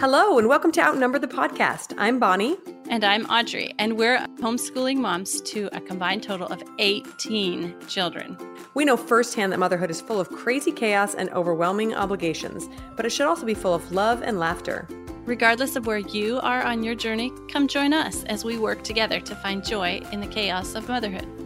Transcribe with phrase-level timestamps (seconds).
[0.00, 1.92] Hello, and welcome to Outnumber the Podcast.
[1.98, 2.56] I'm Bonnie.
[2.88, 8.38] And I'm Audrey, and we're homeschooling moms to a combined total of 18 children.
[8.72, 12.66] We know firsthand that motherhood is full of crazy chaos and overwhelming obligations,
[12.96, 14.88] but it should also be full of love and laughter.
[15.26, 19.20] Regardless of where you are on your journey, come join us as we work together
[19.20, 21.39] to find joy in the chaos of motherhood.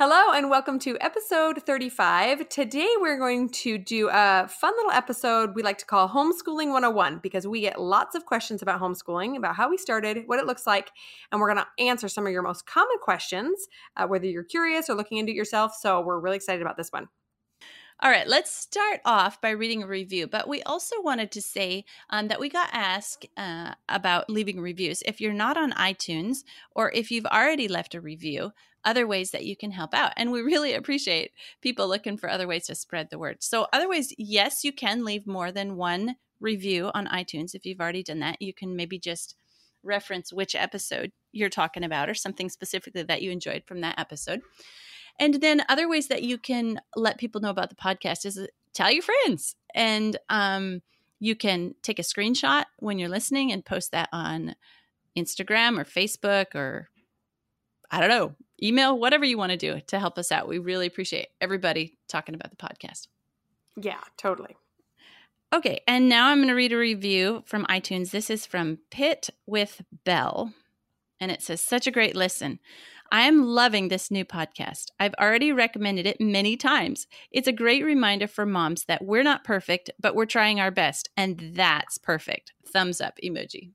[0.00, 2.48] Hello, and welcome to episode 35.
[2.48, 7.18] Today, we're going to do a fun little episode we like to call Homeschooling 101
[7.18, 10.68] because we get lots of questions about homeschooling, about how we started, what it looks
[10.68, 10.92] like,
[11.32, 13.66] and we're going to answer some of your most common questions,
[13.96, 15.74] uh, whether you're curious or looking into it yourself.
[15.74, 17.08] So, we're really excited about this one.
[18.00, 20.28] All right, let's start off by reading a review.
[20.28, 25.02] But we also wanted to say um, that we got asked uh, about leaving reviews.
[25.04, 26.44] If you're not on iTunes
[26.76, 28.52] or if you've already left a review,
[28.88, 30.12] other ways that you can help out.
[30.16, 33.42] And we really appreciate people looking for other ways to spread the word.
[33.42, 37.54] So, other ways, yes, you can leave more than one review on iTunes.
[37.54, 39.34] If you've already done that, you can maybe just
[39.82, 44.40] reference which episode you're talking about or something specifically that you enjoyed from that episode.
[45.20, 48.46] And then other ways that you can let people know about the podcast is uh,
[48.72, 49.56] tell your friends.
[49.74, 50.82] And um,
[51.20, 54.54] you can take a screenshot when you're listening and post that on
[55.16, 56.88] Instagram or Facebook or
[57.90, 60.48] I don't know, email, whatever you want to do to help us out.
[60.48, 63.08] We really appreciate everybody talking about the podcast.
[63.76, 64.56] Yeah, totally.
[65.52, 68.10] Okay, and now I'm going to read a review from iTunes.
[68.10, 70.52] This is from Pit with Bell,
[71.18, 72.58] and it says, Such a great listen.
[73.10, 74.90] I am loving this new podcast.
[75.00, 77.06] I've already recommended it many times.
[77.30, 81.08] It's a great reminder for moms that we're not perfect, but we're trying our best,
[81.16, 82.52] and that's perfect.
[82.66, 83.70] Thumbs up emoji.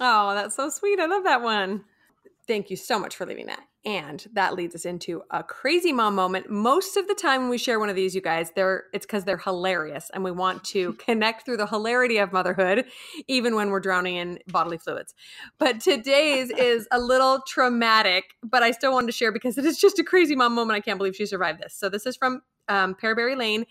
[0.00, 0.98] Oh, that's so sweet.
[0.98, 1.84] I love that one.
[2.46, 3.60] Thank you so much for leaving that.
[3.84, 6.48] And that leads us into a crazy mom moment.
[6.48, 9.24] Most of the time when we share one of these, you guys, they're it's because
[9.24, 12.86] they're hilarious and we want to connect through the hilarity of motherhood,
[13.26, 15.14] even when we're drowning in bodily fluids.
[15.58, 19.78] But today's is a little traumatic, but I still wanted to share because it is
[19.78, 20.76] just a crazy mom moment.
[20.76, 21.74] I can't believe she survived this.
[21.74, 23.66] So this is from um, Pearberry Lane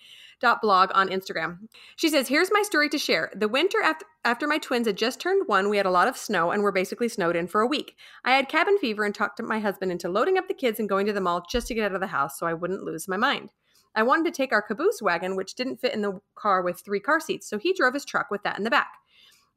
[0.61, 1.57] blog on Instagram.
[1.95, 3.31] She says, Here's my story to share.
[3.35, 6.17] The winter after, after my twins had just turned one, we had a lot of
[6.17, 7.95] snow and were basically snowed in for a week.
[8.23, 10.87] I had cabin fever and talked to my husband into loading up the kids and
[10.87, 13.07] going to the mall just to get out of the house so I wouldn't lose
[13.07, 13.51] my mind.
[13.95, 16.99] I wanted to take our caboose wagon, which didn't fit in the car with three
[16.99, 18.91] car seats, so he drove his truck with that in the back.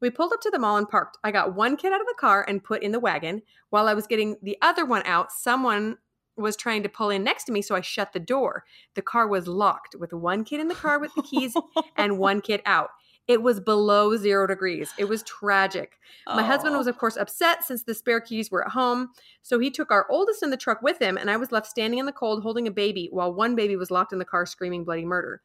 [0.01, 1.17] We pulled up to the mall and parked.
[1.23, 3.41] I got one kid out of the car and put in the wagon.
[3.69, 5.97] While I was getting the other one out, someone
[6.39, 8.63] was trying to pull in next to me, so I shut the door.
[8.95, 11.55] The car was locked with one kid in the car with the keys
[11.95, 12.89] and one kid out.
[13.29, 14.91] It was below zero degrees.
[14.97, 15.99] It was tragic.
[16.25, 19.09] My husband was, of course, upset since the spare keys were at home.
[19.43, 21.99] So he took our oldest in the truck with him, and I was left standing
[21.99, 24.83] in the cold holding a baby while one baby was locked in the car screaming
[24.83, 25.43] bloody murder.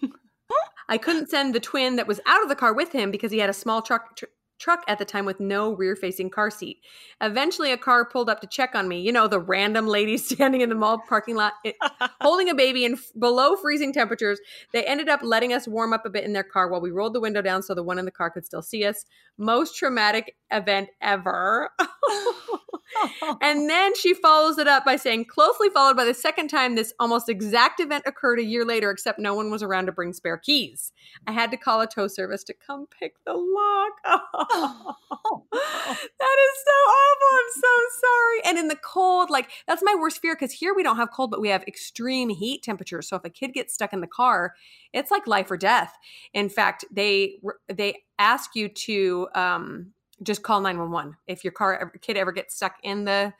[0.88, 3.38] I couldn't send the twin that was out of the car with him because he
[3.38, 4.26] had a small truck tr-
[4.60, 6.78] truck at the time with no rear facing car seat.
[7.20, 9.00] Eventually, a car pulled up to check on me.
[9.00, 11.76] You know, the random lady standing in the mall parking lot it,
[12.20, 14.38] holding a baby in f- below freezing temperatures.
[14.72, 17.14] They ended up letting us warm up a bit in their car while we rolled
[17.14, 19.04] the window down so the one in the car could still see us.
[19.40, 21.70] Most traumatic event ever.
[23.40, 26.92] and then she follows it up by saying, closely followed by the second time this
[27.00, 30.36] almost exact event occurred a year later, except no one was around to bring spare
[30.36, 30.92] keys.
[31.26, 33.92] I had to call a tow service to come pick the lock.
[34.04, 37.19] Oh, that is so awful.
[37.32, 37.68] I'm so
[38.00, 38.40] sorry.
[38.44, 41.30] And in the cold, like that's my worst fear because here we don't have cold,
[41.30, 43.08] but we have extreme heat temperatures.
[43.08, 44.54] So if a kid gets stuck in the car,
[44.92, 45.96] it's like life or death.
[46.32, 49.92] In fact, they they ask you to um,
[50.22, 53.32] just call 911 if your car kid ever gets stuck in the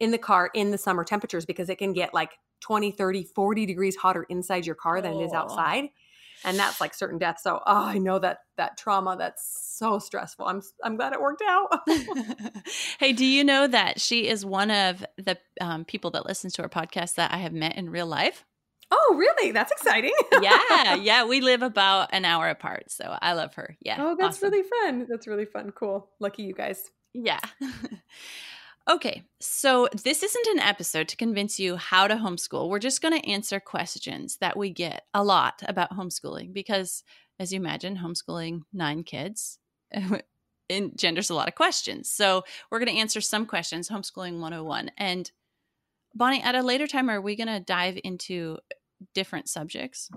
[0.00, 3.66] in the car in the summer temperatures because it can get like 20 30 40
[3.66, 5.20] degrees hotter inside your car than oh.
[5.20, 5.88] it is outside
[6.44, 10.46] and that's like certain death so oh i know that that trauma that's so stressful
[10.46, 11.80] i'm i'm glad it worked out
[12.98, 16.62] hey do you know that she is one of the um, people that listens to
[16.62, 18.44] our podcast that i have met in real life
[18.94, 19.52] Oh, really?
[19.52, 20.12] That's exciting.
[20.42, 21.24] yeah, yeah.
[21.24, 23.74] We live about an hour apart, so I love her.
[23.80, 23.96] Yeah.
[23.98, 24.50] Oh, that's awesome.
[24.50, 25.06] really fun.
[25.08, 25.70] That's really fun.
[25.70, 26.10] Cool.
[26.20, 26.90] Lucky you guys.
[27.14, 27.40] Yeah.
[28.90, 32.68] Okay, so this isn't an episode to convince you how to homeschool.
[32.68, 37.04] We're just going to answer questions that we get a lot about homeschooling because,
[37.38, 39.58] as you imagine, homeschooling nine kids
[40.70, 42.10] engenders a lot of questions.
[42.10, 44.90] So we're going to answer some questions, homeschooling 101.
[44.96, 45.30] And
[46.14, 48.58] Bonnie, at a later time, are we going to dive into
[49.14, 50.10] different subjects?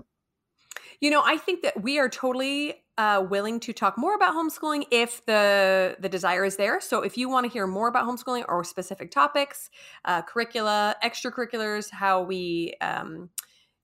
[1.00, 4.84] You know, I think that we are totally uh, willing to talk more about homeschooling
[4.90, 6.80] if the the desire is there.
[6.80, 9.70] So, if you want to hear more about homeschooling or specific topics,
[10.04, 13.30] uh, curricula, extracurriculars, how we um,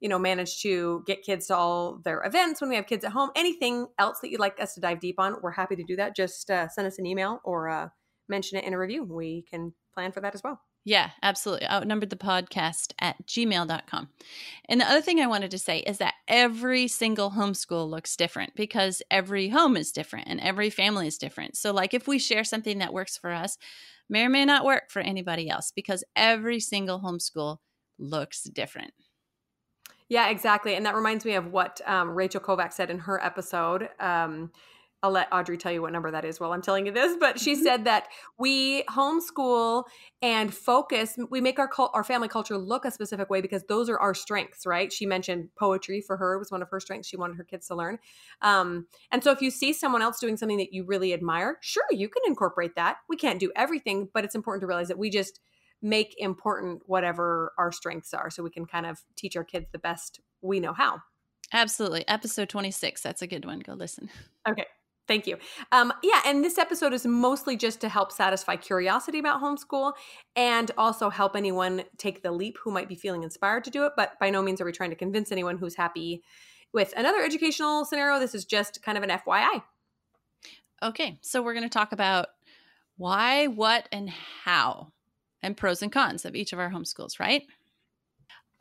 [0.03, 3.12] you know, manage to get kids to all their events when we have kids at
[3.12, 3.31] home.
[3.37, 6.17] Anything else that you'd like us to dive deep on, we're happy to do that.
[6.17, 7.88] Just uh, send us an email or uh,
[8.29, 9.05] mention it in a review.
[9.05, 10.61] We can plan for that as well.
[10.84, 11.69] Yeah, absolutely.
[11.69, 14.08] Outnumbered the podcast at gmail.com.
[14.69, 18.56] And the other thing I wanted to say is that every single homeschool looks different
[18.56, 21.56] because every home is different and every family is different.
[21.56, 23.58] So, like, if we share something that works for us,
[24.08, 27.58] may or may not work for anybody else because every single homeschool
[27.99, 28.93] looks different.
[30.08, 30.75] Yeah, exactly.
[30.75, 33.88] And that reminds me of what um, Rachel Kovac said in her episode.
[34.00, 34.50] Um,
[35.03, 37.41] I'll let Audrey tell you what number that is while I'm telling you this, but
[37.41, 37.63] she mm-hmm.
[37.63, 38.07] said that
[38.39, 39.85] we homeschool
[40.21, 41.17] and focus.
[41.29, 44.65] We make our our family culture look a specific way because those are our strengths,
[44.65, 44.93] right?
[44.93, 47.09] She mentioned poetry for her was one of her strengths.
[47.09, 47.99] She wanted her kids to learn,
[48.43, 51.85] um, and so if you see someone else doing something that you really admire, sure,
[51.91, 52.99] you can incorporate that.
[53.09, 55.41] We can't do everything, but it's important to realize that we just
[55.85, 59.79] make important whatever our strengths are, so we can kind of teach our kids the
[59.79, 61.01] best we know how.
[61.53, 62.07] Absolutely.
[62.09, 63.03] Episode 26.
[63.03, 63.61] That's a good one.
[63.61, 64.09] Go listen.
[64.49, 64.65] Okay.
[65.09, 65.37] Thank you.
[65.73, 69.95] Um, yeah, and this episode is mostly just to help satisfy curiosity about homeschool
[70.37, 73.93] and also help anyone take the leap who might be feeling inspired to do it.
[73.97, 76.23] But by no means are we trying to convince anyone who's happy
[76.73, 78.21] with another educational scenario.
[78.21, 79.63] This is just kind of an FYI.
[80.83, 82.27] Okay, so we're going to talk about
[82.97, 84.93] why, what, and how,
[85.43, 87.43] and pros and cons of each of our homeschools, right?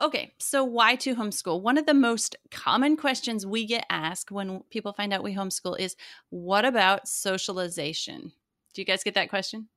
[0.01, 1.61] Okay, so why to homeschool?
[1.61, 5.79] One of the most common questions we get asked when people find out we homeschool
[5.79, 5.95] is
[6.31, 8.31] what about socialization?
[8.73, 9.67] Do you guys get that question?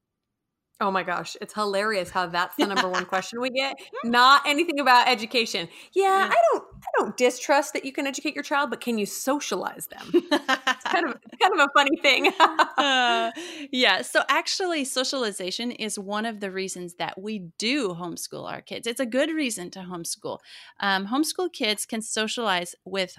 [0.80, 3.76] Oh my gosh, it's hilarious how that's the number one question we get.
[4.02, 5.68] Not anything about education.
[5.92, 9.86] Yeah, I don't don't distrust that you can educate your child, but can you socialize
[9.86, 10.10] them?
[10.12, 12.28] it's kind of kind of a funny thing.
[12.38, 13.30] uh,
[13.72, 18.86] yeah, so actually socialization is one of the reasons that we do homeschool our kids.
[18.86, 20.38] It's a good reason to homeschool.
[20.80, 23.16] Um, homeschool kids can socialize with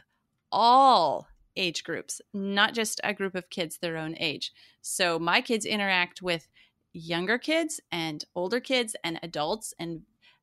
[0.51, 4.51] all age groups, not just a group of kids their own age.
[4.81, 6.47] So my kids interact with
[6.93, 10.01] younger kids and older kids and adults and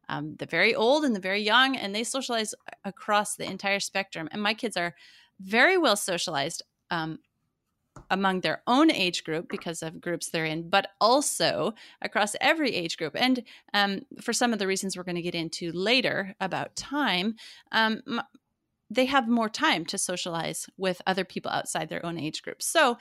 [0.09, 2.55] um, the very old and the very young, and they socialize
[2.85, 4.29] across the entire spectrum.
[4.33, 4.95] And my kids are
[5.41, 7.19] very well socialized um,
[8.11, 12.97] among their own age group because of groups they're in, but also across every age
[12.97, 13.15] group.
[13.17, 13.43] And
[13.75, 17.37] um, for some of the reasons we're going to get into later about time,
[17.71, 18.03] um,
[18.91, 22.63] they have more time to socialize with other people outside their own age group.
[22.63, 22.99] So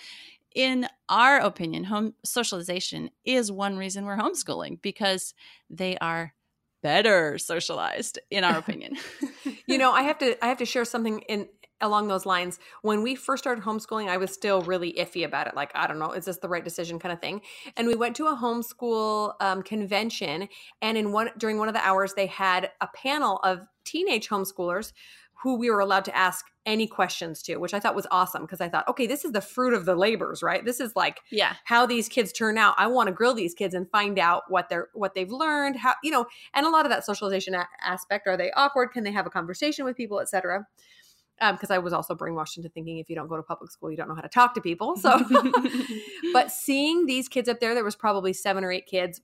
[0.53, 5.33] in our opinion, home socialization is one reason we're homeschooling because
[5.69, 6.33] they are
[6.81, 8.97] better socialized in our opinion.
[9.67, 11.47] you know, I have to I have to share something in
[11.81, 12.59] along those lines.
[12.83, 15.55] When we first started homeschooling, I was still really iffy about it.
[15.55, 17.41] Like, I don't know, is this the right decision kind of thing?
[17.75, 20.47] And we went to a homeschool um, convention,
[20.81, 24.93] and in one during one of the hours, they had a panel of teenage homeschoolers
[25.41, 28.61] who we were allowed to ask any questions to, which I thought was awesome because
[28.61, 30.63] I thought, okay, this is the fruit of the labors, right?
[30.63, 31.55] This is like yeah.
[31.65, 32.75] how these kids turn out.
[32.77, 35.95] I want to grill these kids and find out what they're what they've learned, how
[36.03, 38.27] you know, and a lot of that socialization a- aspect.
[38.27, 38.91] Are they awkward?
[38.91, 40.67] Can they have a conversation with people, etc.
[41.39, 43.89] Because um, I was also brainwashed into thinking if you don't go to public school,
[43.89, 44.95] you don't know how to talk to people.
[44.95, 45.19] So,
[46.33, 49.21] but seeing these kids up there, there was probably seven or eight kids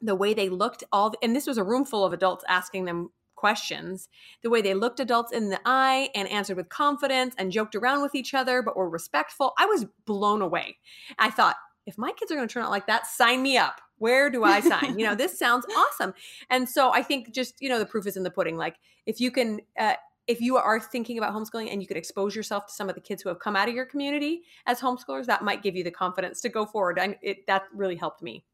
[0.00, 3.10] the way they looked all and this was a room full of adults asking them
[3.38, 4.08] questions,
[4.42, 8.02] the way they looked adults in the eye and answered with confidence and joked around
[8.02, 9.52] with each other, but were respectful.
[9.58, 10.78] I was blown away.
[11.18, 13.80] I thought, if my kids are going to turn out like that, sign me up.
[13.98, 14.98] Where do I sign?
[14.98, 16.14] you know, this sounds awesome.
[16.50, 18.56] And so I think just, you know, the proof is in the pudding.
[18.56, 19.94] Like if you can, uh,
[20.26, 23.00] if you are thinking about homeschooling and you could expose yourself to some of the
[23.00, 25.90] kids who have come out of your community as homeschoolers, that might give you the
[25.90, 26.98] confidence to go forward.
[26.98, 28.44] And it, that really helped me.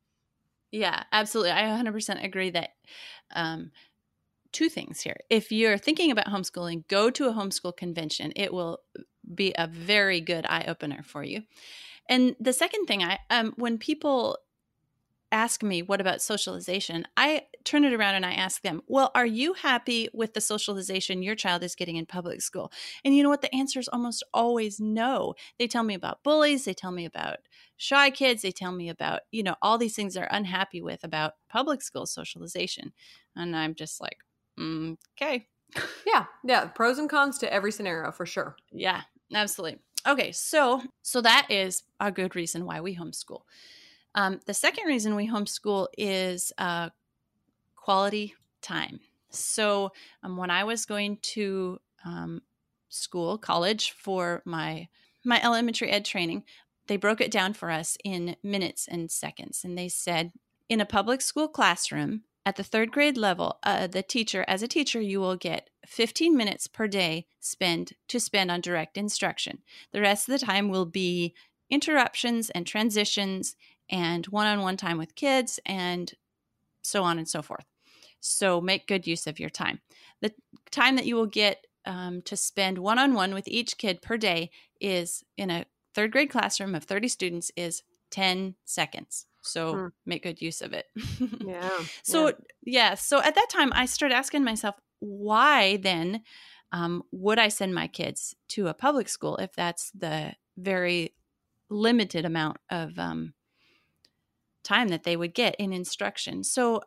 [0.70, 1.52] Yeah, absolutely.
[1.52, 2.70] I 100% agree that
[3.34, 3.70] um,
[4.54, 5.16] two things here.
[5.28, 8.32] If you're thinking about homeschooling, go to a homeschool convention.
[8.36, 8.78] It will
[9.34, 11.42] be a very good eye opener for you.
[12.08, 14.38] And the second thing, I um, when people
[15.32, 19.26] ask me what about socialization, I turn it around and I ask them, "Well, are
[19.26, 22.70] you happy with the socialization your child is getting in public school?"
[23.04, 23.42] And you know what?
[23.42, 25.34] The answer is almost always no.
[25.58, 26.64] They tell me about bullies.
[26.64, 27.38] They tell me about
[27.76, 28.42] shy kids.
[28.42, 32.06] They tell me about you know all these things they're unhappy with about public school
[32.06, 32.92] socialization,
[33.34, 34.18] and I'm just like,
[34.58, 35.46] okay.
[36.06, 38.56] yeah, yeah, pros and cons to every scenario for sure.
[38.72, 39.02] Yeah,
[39.34, 39.80] absolutely.
[40.06, 43.42] Okay, so so that is a good reason why we homeschool.
[44.14, 46.90] Um, the second reason we homeschool is uh,
[47.74, 49.00] quality time.
[49.30, 49.90] So
[50.22, 52.42] um, when I was going to um,
[52.88, 54.88] school, college for my
[55.24, 56.44] my elementary ed training,
[56.86, 60.32] they broke it down for us in minutes and seconds, and they said
[60.68, 64.68] in a public school classroom, at the third grade level, uh, the teacher, as a
[64.68, 69.62] teacher, you will get 15 minutes per day spend to spend on direct instruction.
[69.92, 71.34] The rest of the time will be
[71.70, 73.56] interruptions and transitions
[73.88, 76.12] and one-on-one time with kids and
[76.82, 77.64] so on and so forth.
[78.20, 79.80] So make good use of your time.
[80.20, 80.32] The
[80.70, 85.24] time that you will get um, to spend one-on-one with each kid per day is
[85.36, 89.26] in a third grade classroom of 30 students is 10 seconds.
[89.44, 89.86] So hmm.
[90.06, 90.86] make good use of it.
[91.44, 91.70] yeah.
[92.02, 92.32] So, yeah.
[92.62, 92.94] yeah.
[92.94, 96.22] So at that time, I started asking myself, why then
[96.72, 101.14] um, would I send my kids to a public school if that's the very
[101.70, 103.34] limited amount of um,
[104.62, 106.42] time that they would get in instruction?
[106.44, 106.82] So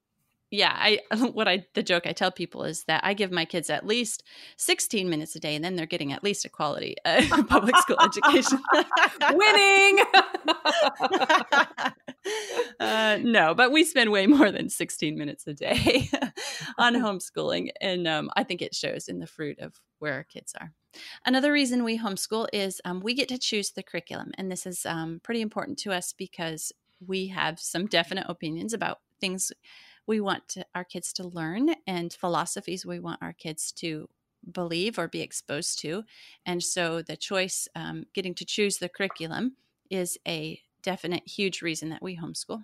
[0.50, 1.00] yeah, I
[1.34, 4.24] what I the joke I tell people is that I give my kids at least
[4.58, 7.98] 16 minutes a day and then they're getting at least a quality uh, public school
[8.02, 8.60] education.
[9.34, 10.00] Winning.
[12.80, 16.10] uh, no, but we spend way more than 16 minutes a day
[16.78, 20.54] on homeschooling and um, I think it shows in the fruit of where our kids
[20.60, 20.72] are.
[21.26, 24.86] Another reason we homeschool is um, we get to choose the curriculum and this is
[24.86, 26.72] um, pretty important to us because
[27.06, 29.52] we have some definite opinions about things
[30.08, 34.10] we want to, our kids to learn and philosophies we want our kids to
[34.50, 36.04] believe or be exposed to.
[36.46, 39.58] And so the choice, um, getting to choose the curriculum,
[39.90, 42.64] is a definite huge reason that we homeschool.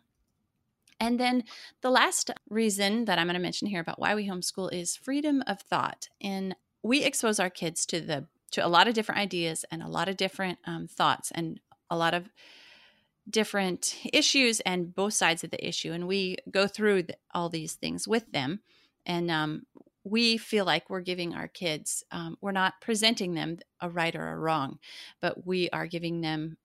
[1.00, 1.44] And then
[1.82, 5.44] the last reason that I'm going to mention here about why we homeschool is freedom
[5.48, 6.08] of thought.
[6.22, 9.88] And we expose our kids to the to a lot of different ideas and a
[9.88, 11.60] lot of different um, thoughts and
[11.90, 12.30] a lot of
[13.30, 17.04] different issues and both sides of the issue and we go through
[17.34, 18.60] all these things with them
[19.06, 19.64] and um,
[20.04, 24.30] we feel like we're giving our kids um, we're not presenting them a right or
[24.30, 24.78] a wrong
[25.22, 26.58] but we are giving them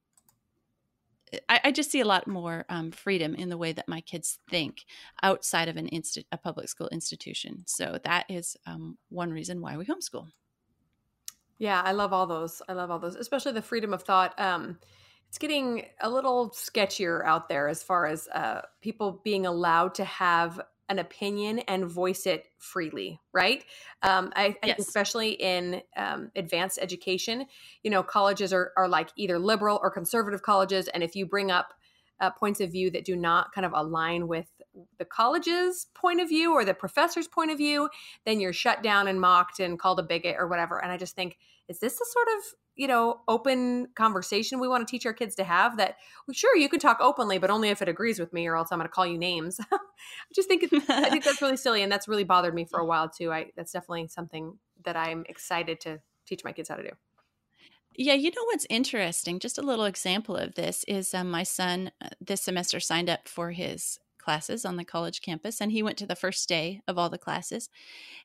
[1.49, 4.39] I, I just see a lot more um, freedom in the way that my kids
[4.49, 4.85] think
[5.23, 7.65] outside of an insti- a public school institution.
[7.67, 10.29] So that is um, one reason why we homeschool.
[11.59, 12.63] Yeah, I love all those.
[12.69, 14.39] I love all those, especially the freedom of thought.
[15.29, 20.05] It's getting a little sketchier out there as far as uh, people being allowed to
[20.05, 23.63] have an opinion and voice it freely, right?
[24.03, 24.79] Um, I, I yes.
[24.79, 27.45] especially in um, advanced education,
[27.83, 30.89] you know, colleges are, are like either liberal or conservative colleges.
[30.89, 31.75] And if you bring up
[32.21, 34.47] uh, points of view that do not kind of align with
[34.99, 37.91] the college's point of view or the professor's point of view,
[38.25, 40.83] then you're shut down and mocked and called a bigot or whatever.
[40.83, 41.37] And I just think,
[41.69, 42.45] is this the sort of
[42.79, 46.57] you know open conversation we want to teach our kids to have that well, sure
[46.57, 48.89] you can talk openly but only if it agrees with me or else i'm going
[48.89, 49.79] to call you names i
[50.35, 53.11] just think i think that's really silly and that's really bothered me for a while
[53.11, 56.91] too i that's definitely something that i'm excited to teach my kids how to do
[58.01, 59.41] yeah, you know what's interesting?
[59.41, 63.27] Just a little example of this is um, my son uh, this semester signed up
[63.27, 66.97] for his classes on the college campus, and he went to the first day of
[66.97, 67.69] all the classes.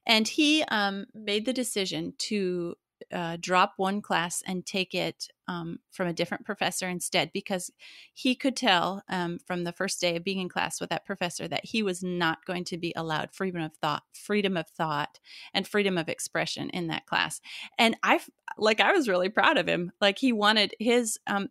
[0.06, 2.76] And he um, made the decision to
[3.12, 7.72] uh, drop one class and take it um, from a different professor instead because
[8.14, 11.48] he could tell um, from the first day of being in class with that professor
[11.48, 15.20] that he was not going to be allowed freedom of thought freedom of thought
[15.54, 17.42] and freedom of expression in that class.
[17.78, 18.20] And i
[18.58, 19.92] like i was really proud of him.
[20.00, 21.50] Like he wanted his um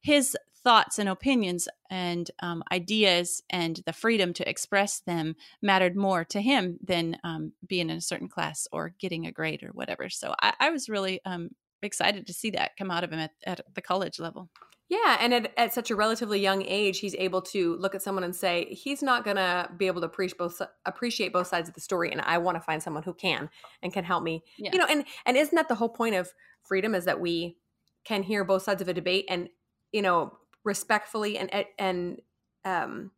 [0.00, 6.24] his thoughts and opinions and um, ideas and the freedom to express them mattered more
[6.24, 10.08] to him than um, being in a certain class or getting a grade or whatever.
[10.08, 11.50] So I, I was really um,
[11.82, 14.48] excited to see that come out of him at, at the college level.
[14.88, 18.22] Yeah, and at, at, such a relatively young age, he's able to look at someone
[18.22, 21.74] and say, he's not going to be able to appreciate both appreciate both sides of
[21.74, 23.48] the story, and I want to find someone who can
[23.82, 24.44] and can help me.
[24.58, 24.70] Yeah.
[24.72, 26.94] You know, and and isn't that the whole point of freedom?
[26.94, 27.56] Is that we
[28.04, 29.48] can hear both sides of a debate and
[29.90, 32.20] you know respectfully and and
[32.64, 33.10] um,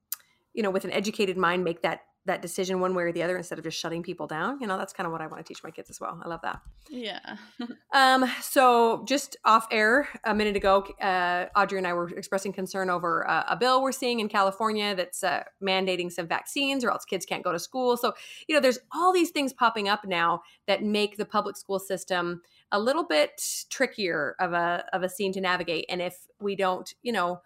[0.53, 3.37] you know with an educated mind make that that decision one way or the other
[3.37, 4.59] instead of just shutting people down.
[4.61, 6.21] You know that's kind of what i want to teach my kids as well.
[6.23, 6.61] I love that.
[6.91, 7.37] Yeah.
[7.93, 12.91] Um so just off air a minute ago uh, audrey and i were expressing concern
[12.91, 17.05] over uh, a bill we're seeing in california that's uh, mandating some vaccines or else
[17.05, 17.97] kids can't go to school.
[17.97, 18.13] So
[18.49, 22.43] you know there's all these things popping up now that make the public school system
[22.73, 25.87] a little bit trickier of a of a scene to navigate.
[25.89, 27.41] And if we don't you know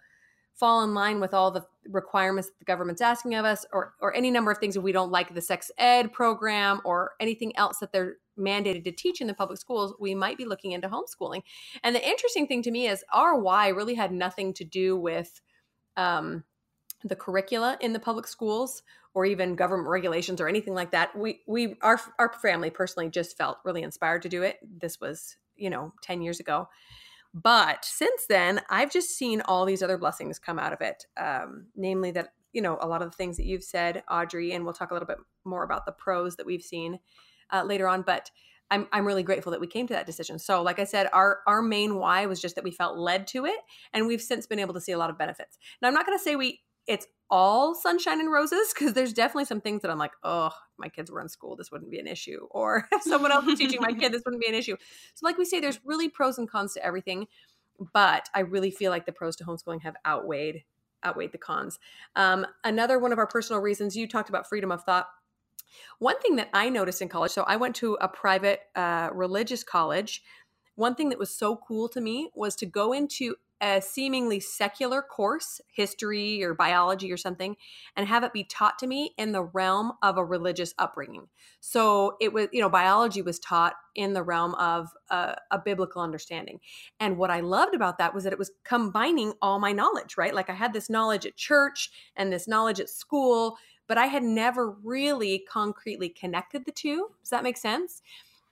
[0.54, 4.14] fall in line with all the requirements that the government's asking of us or or
[4.14, 7.78] any number of things if we don't like the sex ed program or anything else
[7.78, 11.42] that they're mandated to teach in the public schools we might be looking into homeschooling.
[11.82, 15.40] And the interesting thing to me is our why really had nothing to do with
[15.96, 16.44] um,
[17.04, 18.82] the curricula in the public schools
[19.14, 23.36] or even government regulations or anything like that we we our our family personally just
[23.36, 26.68] felt really inspired to do it this was you know 10 years ago
[27.32, 31.66] but since then i've just seen all these other blessings come out of it um,
[31.74, 34.74] namely that you know, a lot of the things that you've said, Audrey, and we'll
[34.74, 36.98] talk a little bit more about the pros that we've seen
[37.50, 38.02] uh, later on.
[38.02, 38.30] But
[38.70, 40.38] I'm, I'm really grateful that we came to that decision.
[40.38, 43.46] So, like I said, our our main why was just that we felt led to
[43.46, 43.58] it,
[43.92, 45.58] and we've since been able to see a lot of benefits.
[45.80, 49.44] Now, I'm not going to say we it's all sunshine and roses because there's definitely
[49.44, 52.06] some things that I'm like, oh, my kids were in school, this wouldn't be an
[52.06, 54.76] issue, or if someone else was teaching my kid, this wouldn't be an issue.
[55.14, 57.26] So, like we say, there's really pros and cons to everything,
[57.92, 60.64] but I really feel like the pros to homeschooling have outweighed
[61.02, 61.78] outweighed the cons.
[62.14, 65.06] Um, another one of our personal reasons you talked about freedom of thought
[65.98, 69.62] one thing that I noticed in college, so I went to a private uh, religious
[69.62, 70.22] college.
[70.74, 75.02] One thing that was so cool to me was to go into a seemingly secular
[75.02, 77.56] course, history or biology or something,
[77.96, 81.28] and have it be taught to me in the realm of a religious upbringing.
[81.60, 86.00] So it was, you know, biology was taught in the realm of a, a, biblical
[86.00, 86.60] understanding.
[86.98, 90.34] And what I loved about that was that it was combining all my knowledge, right?
[90.34, 94.22] Like I had this knowledge at church and this knowledge at school, but I had
[94.22, 97.08] never really concretely connected the two.
[97.20, 98.00] Does that make sense?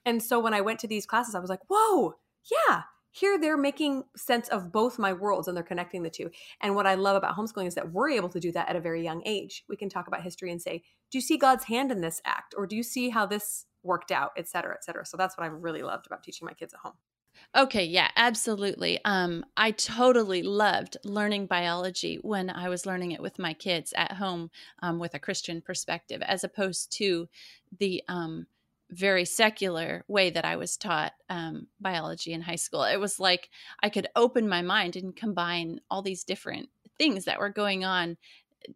[0.04, 2.16] And so when I went to these classes, I was like, whoa,
[2.50, 2.82] yeah,
[3.18, 6.30] here they're making sense of both my worlds and they're connecting the two.
[6.60, 8.80] And what I love about homeschooling is that we're able to do that at a
[8.80, 9.64] very young age.
[9.68, 12.54] We can talk about history and say, do you see God's hand in this act?
[12.56, 15.04] Or do you see how this worked out, et cetera, et cetera.
[15.06, 16.94] So that's what I've really loved about teaching my kids at home.
[17.56, 18.98] Okay, yeah, absolutely.
[19.04, 24.12] Um, I totally loved learning biology when I was learning it with my kids at
[24.12, 24.50] home
[24.82, 27.28] um, with a Christian perspective, as opposed to
[27.78, 28.46] the um,
[28.90, 32.84] very secular way that I was taught um, biology in high school.
[32.84, 33.50] It was like
[33.82, 36.68] I could open my mind and combine all these different
[36.98, 38.16] things that were going on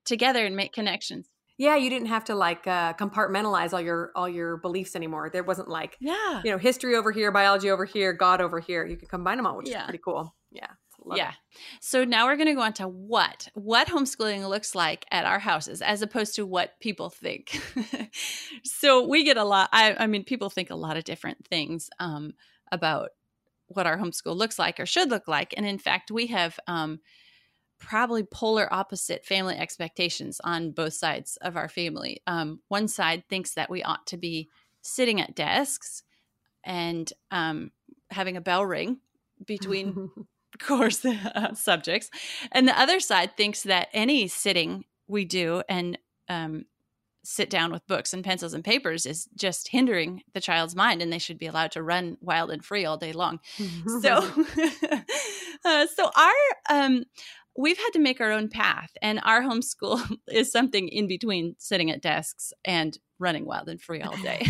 [0.04, 1.28] together and make connections.
[1.58, 5.30] Yeah you didn't have to like uh, compartmentalize all your all your beliefs anymore.
[5.30, 6.40] There wasn't like yeah.
[6.44, 8.84] you know history over here biology over here god over here.
[8.84, 9.80] You could combine them all which yeah.
[9.80, 10.34] is pretty cool.
[10.50, 10.68] Yeah
[11.14, 11.36] yeah it.
[11.80, 15.38] so now we're going to go on to what what homeschooling looks like at our
[15.38, 17.60] houses as opposed to what people think
[18.64, 21.90] so we get a lot I, I mean people think a lot of different things
[21.98, 22.34] um,
[22.70, 23.10] about
[23.68, 27.00] what our homeschool looks like or should look like and in fact we have um,
[27.82, 32.22] probably polar opposite family expectations on both sides of our family.
[32.28, 34.48] Um, one side thinks that we ought to be
[34.82, 36.04] sitting at desks
[36.64, 37.72] and um,
[38.10, 39.00] having a bell ring
[39.44, 40.10] between
[40.58, 42.10] course uh, subjects,
[42.50, 46.64] and the other side thinks that any sitting we do and um,
[47.24, 51.12] sit down with books and pencils and papers is just hindering the child's mind and
[51.12, 53.38] they should be allowed to run wild and free all day long.
[54.00, 54.16] So
[55.64, 56.32] uh, so our
[56.70, 57.04] um
[57.56, 61.90] we've had to make our own path and our homeschool is something in between sitting
[61.90, 64.46] at desks and running wild and free all day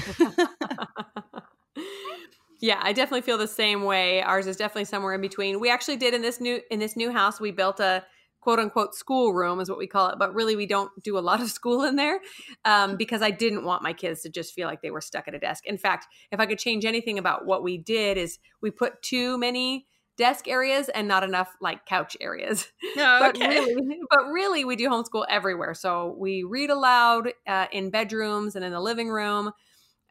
[2.63, 4.23] yeah i definitely feel the same way.
[4.23, 5.61] Ours is definitely somewhere in between.
[5.61, 8.05] We actually did in this new in this new house we built a
[8.41, 11.21] quote unquote school room is what we call it but really we don't do a
[11.21, 12.21] lot of school in there
[12.65, 15.35] um, because i didn't want my kids to just feel like they were stuck at
[15.35, 15.67] a desk.
[15.67, 19.37] In fact if i could change anything about what we did is we put too
[19.37, 22.71] many desk areas and not enough like couch areas.
[22.97, 25.75] Oh, but really, but really, we do homeschool everywhere.
[25.75, 29.53] So we read aloud uh, in bedrooms and in the living room,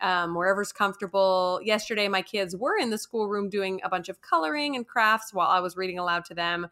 [0.01, 1.59] um, wherever's comfortable.
[1.63, 5.47] Yesterday, my kids were in the schoolroom doing a bunch of coloring and crafts while
[5.47, 6.67] I was reading aloud to them.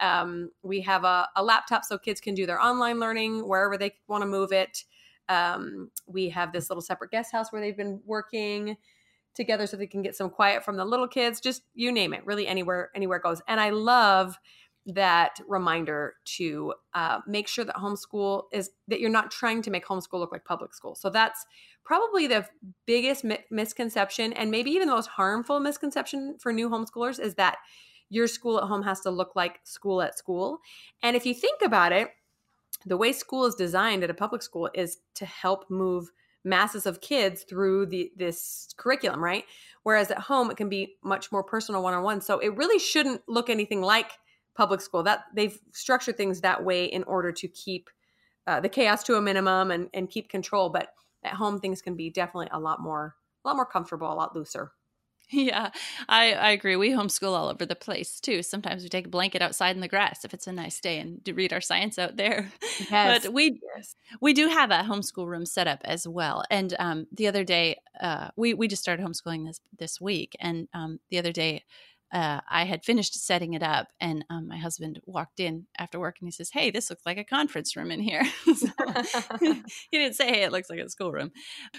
[0.00, 3.94] Um, we have a, a, laptop so kids can do their online learning wherever they
[4.08, 4.84] want to move it.
[5.28, 8.76] Um, we have this little separate guest house where they've been working
[9.34, 12.24] together so they can get some quiet from the little kids just you name it
[12.24, 14.38] really anywhere anywhere goes and i love
[14.86, 19.86] that reminder to uh, make sure that homeschool is that you're not trying to make
[19.86, 21.46] homeschool look like public school so that's
[21.84, 22.46] probably the
[22.86, 27.56] biggest mi- misconception and maybe even the most harmful misconception for new homeschoolers is that
[28.10, 30.58] your school at home has to look like school at school
[31.02, 32.10] and if you think about it
[32.86, 36.10] the way school is designed at a public school is to help move
[36.44, 39.44] masses of kids through the this curriculum, right?
[39.82, 42.20] Whereas at home it can be much more personal one-on-one.
[42.20, 44.12] So it really shouldn't look anything like
[44.54, 45.02] public school.
[45.02, 47.90] That they've structured things that way in order to keep
[48.46, 50.70] uh, the chaos to a minimum and, and keep control.
[50.70, 50.88] But
[51.22, 53.14] at home things can be definitely a lot more
[53.44, 54.72] a lot more comfortable, a lot looser.
[55.30, 55.70] Yeah,
[56.08, 56.76] I, I agree.
[56.76, 58.42] We homeschool all over the place too.
[58.42, 61.20] Sometimes we take a blanket outside in the grass if it's a nice day and
[61.32, 62.52] read our science out there.
[62.90, 63.22] Yes.
[63.22, 63.94] but we yes.
[64.20, 66.44] we do have a homeschool room set up as well.
[66.50, 70.68] And um, the other day, uh, we we just started homeschooling this this week, and
[70.74, 71.64] um, the other day,
[72.14, 76.18] uh, I had finished setting it up, and um, my husband walked in after work
[76.20, 78.22] and he says, Hey, this looks like a conference room in here.
[78.56, 78.68] so,
[79.40, 81.32] he didn't say, Hey, it looks like a schoolroom.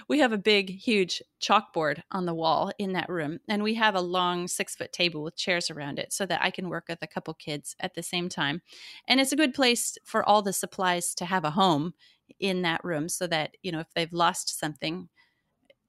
[0.09, 3.95] We have a big, huge chalkboard on the wall in that room, and we have
[3.95, 6.99] a long six foot table with chairs around it so that I can work with
[7.01, 8.61] a couple kids at the same time.
[9.07, 11.93] And it's a good place for all the supplies to have a home
[12.41, 15.07] in that room so that, you know, if they've lost something,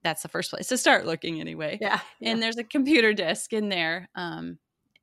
[0.06, 1.78] that's the first place to start looking anyway.
[1.80, 1.98] Yeah.
[2.20, 2.30] yeah.
[2.30, 4.08] And there's a computer desk in there.
[4.14, 4.58] Um,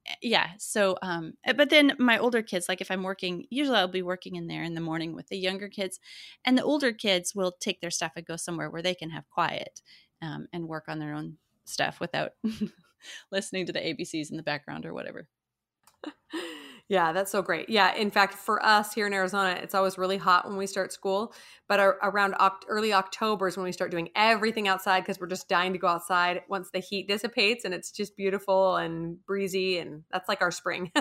[0.07, 0.51] eh, yeah.
[0.59, 4.01] So, um, eh, but then my older kids, like if I'm working, usually I'll be
[4.01, 5.99] working in there in the morning with the younger kids,
[6.45, 9.29] and the older kids will take their stuff and go somewhere where they can have
[9.29, 9.81] quiet
[10.21, 11.35] um, and work on their own
[11.65, 12.31] stuff without
[13.31, 15.27] listening to the ABCs in the background or whatever.
[16.89, 17.69] Yeah, that's so great.
[17.69, 20.91] Yeah, in fact, for us here in Arizona, it's always really hot when we start
[20.91, 21.33] school,
[21.67, 25.47] but around oct- early October is when we start doing everything outside because we're just
[25.47, 30.03] dying to go outside once the heat dissipates and it's just beautiful and breezy, and
[30.11, 30.91] that's like our spring.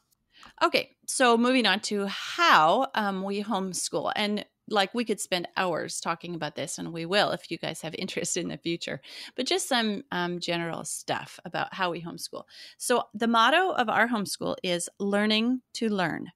[0.62, 6.00] okay, so moving on to how um, we homeschool, and like we could spend hours
[6.00, 9.00] talking about this and we will if you guys have interest in the future
[9.36, 12.44] but just some um, general stuff about how we homeschool.
[12.76, 16.32] So the motto of our homeschool is learning to learn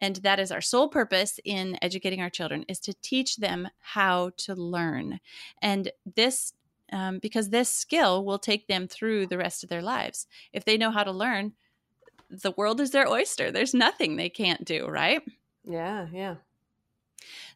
[0.00, 4.30] and that is our sole purpose in educating our children is to teach them how
[4.38, 5.20] to learn
[5.60, 6.52] and this
[6.92, 10.26] um, because this skill will take them through the rest of their lives.
[10.52, 11.54] If they know how to learn
[12.32, 13.50] the world is their oyster.
[13.50, 15.22] There's nothing they can't do right?
[15.64, 16.36] Yeah yeah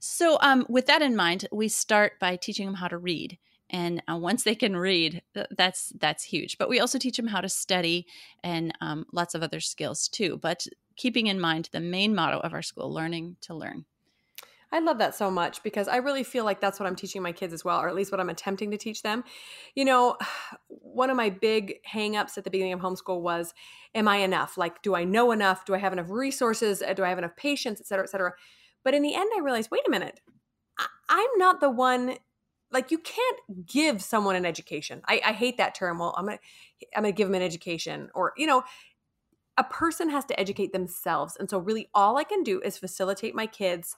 [0.01, 3.39] so, um, with that in mind, we start by teaching them how to read.
[3.69, 6.57] And uh, once they can read, that's that's huge.
[6.59, 8.07] But we also teach them how to study
[8.45, 10.39] and um, lots of other skills too.
[10.41, 13.85] But keeping in mind the main motto of our school: learning to learn.
[14.73, 17.33] I love that so much because I really feel like that's what I'm teaching my
[17.33, 19.23] kids as well, or at least what I'm attempting to teach them.
[19.75, 20.17] You know,
[20.69, 23.55] one of my big hangups at the beginning of homeschool was,
[23.95, 24.59] am I enough?
[24.59, 25.65] Like, do I know enough?
[25.65, 26.83] Do I have enough resources?
[26.95, 28.33] Do I have enough patience, et cetera, et cetera?
[28.87, 30.21] But in the end, I realized wait a minute,
[30.79, 32.19] I- I'm not the one.
[32.71, 35.03] Like you can't give someone an education.
[35.09, 35.99] I, I hate that term.
[35.99, 36.39] Well, I'm gonna
[36.95, 38.63] I'm gonna give them an education, or you know,
[39.59, 41.37] a person has to educate themselves.
[41.37, 43.97] And so, really, all I can do is facilitate my kids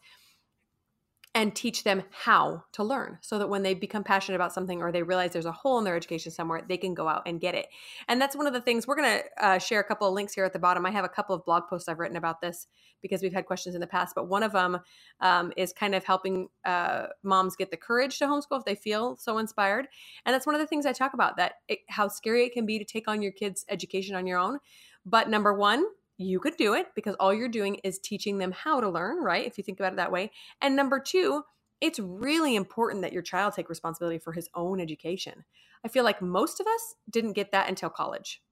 [1.35, 4.91] and teach them how to learn so that when they become passionate about something or
[4.91, 7.55] they realize there's a hole in their education somewhere, they can go out and get
[7.55, 7.67] it.
[8.09, 10.33] And that's one of the things we're going to uh, share a couple of links
[10.33, 10.87] here at the bottom.
[10.87, 12.67] I have a couple of blog posts I've written about this
[13.03, 14.79] because we've had questions in the past, but one of them
[15.21, 19.17] um, is kind of helping uh, moms get the courage to homeschool if they feel
[19.17, 19.87] so inspired.
[20.25, 22.67] And that's one of the things I talk about that it, how scary it can
[22.67, 24.59] be to take on your kids' education on your own.
[25.05, 25.85] But number one,
[26.19, 29.47] you could do it because all you're doing is teaching them how to learn, right?
[29.47, 30.33] If you think about it that way.
[30.61, 31.45] And number two,
[31.81, 35.45] it's really important that your child take responsibility for his own education.
[35.85, 38.43] I feel like most of us didn't get that until college.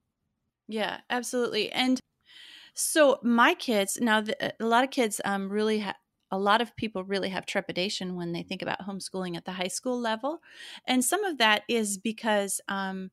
[0.68, 1.72] Yeah, absolutely.
[1.72, 2.00] And
[2.74, 5.96] so my kids now, the, a lot of kids um, really have
[6.30, 9.68] a lot of people really have trepidation when they think about homeschooling at the high
[9.68, 10.40] school level.
[10.86, 13.10] And some of that is because um,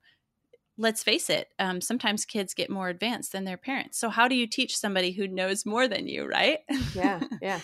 [0.77, 3.97] let's face it, um, sometimes kids get more advanced than their parents.
[3.97, 6.59] So, how do you teach somebody who knows more than you, right?
[6.95, 7.59] Yeah, yeah.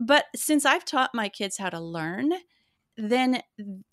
[0.00, 2.32] but since I've taught my kids how to learn,
[2.96, 3.42] then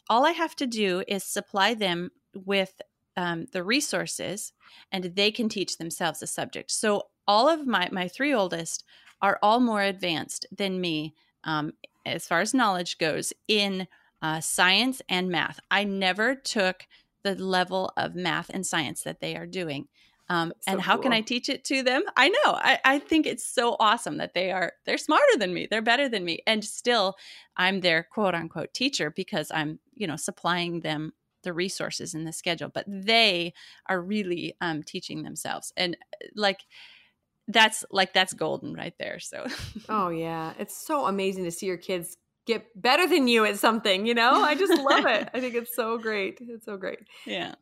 [0.09, 2.81] all I have to do is supply them with
[3.17, 4.53] um, the resources
[4.91, 6.71] and they can teach themselves a subject.
[6.71, 8.83] So, all of my, my three oldest
[9.21, 11.73] are all more advanced than me um,
[12.05, 13.87] as far as knowledge goes in
[14.21, 15.59] uh, science and math.
[15.69, 16.85] I never took
[17.23, 19.87] the level of math and science that they are doing.
[20.29, 21.03] Um, so and how cool.
[21.03, 22.03] can I teach it to them?
[22.15, 22.37] I know.
[22.45, 25.67] I, I think it's so awesome that they are they're smarter than me.
[25.69, 26.39] They're better than me.
[26.45, 27.15] And still
[27.57, 32.33] I'm their quote unquote teacher because I'm, you know, supplying them the resources in the
[32.33, 32.69] schedule.
[32.69, 33.53] But they
[33.87, 35.73] are really um, teaching themselves.
[35.75, 36.59] And uh, like
[37.47, 39.19] that's like that's golden right there.
[39.19, 39.47] So
[39.89, 40.53] Oh yeah.
[40.59, 42.17] It's so amazing to see your kids
[42.49, 44.43] get better than you at something, you know?
[44.43, 45.29] I just love it.
[45.33, 46.39] I think it's so great.
[46.41, 46.99] It's so great.
[47.25, 47.53] Yeah.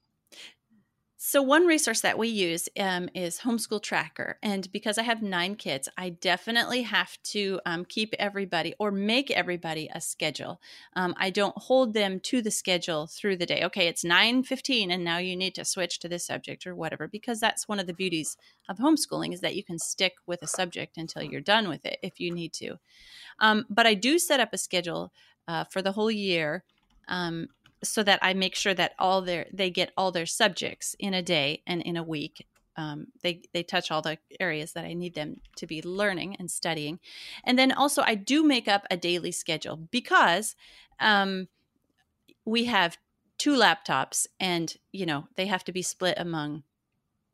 [1.19, 4.38] So, one resource that we use um, is Homeschool Tracker.
[4.43, 9.32] And because I have nine kids, I definitely have to um, keep everybody or make
[9.32, 10.62] everybody a schedule.
[10.95, 13.63] Um, I don't hold them to the schedule through the day.
[13.63, 17.08] Okay, it's 9 15, and now you need to switch to this subject or whatever,
[17.08, 18.38] because that's one of the beauties
[18.69, 21.97] of homeschooling is that you can stick with a subject until you're done with it
[22.03, 22.75] if you need to.
[23.39, 25.12] Um, but I do set up a schedule
[25.47, 26.63] uh, for the whole year.
[27.08, 27.47] Um,
[27.88, 31.21] so that I make sure that all their they get all their subjects in a
[31.21, 32.45] day and in a week.
[32.76, 36.50] Um, they they touch all the areas that I need them to be learning and
[36.52, 37.00] studying,
[37.43, 40.56] and then also I do make up a daily schedule because
[41.00, 41.47] um,
[42.45, 42.97] we have
[43.39, 46.63] two laptops and you know they have to be split among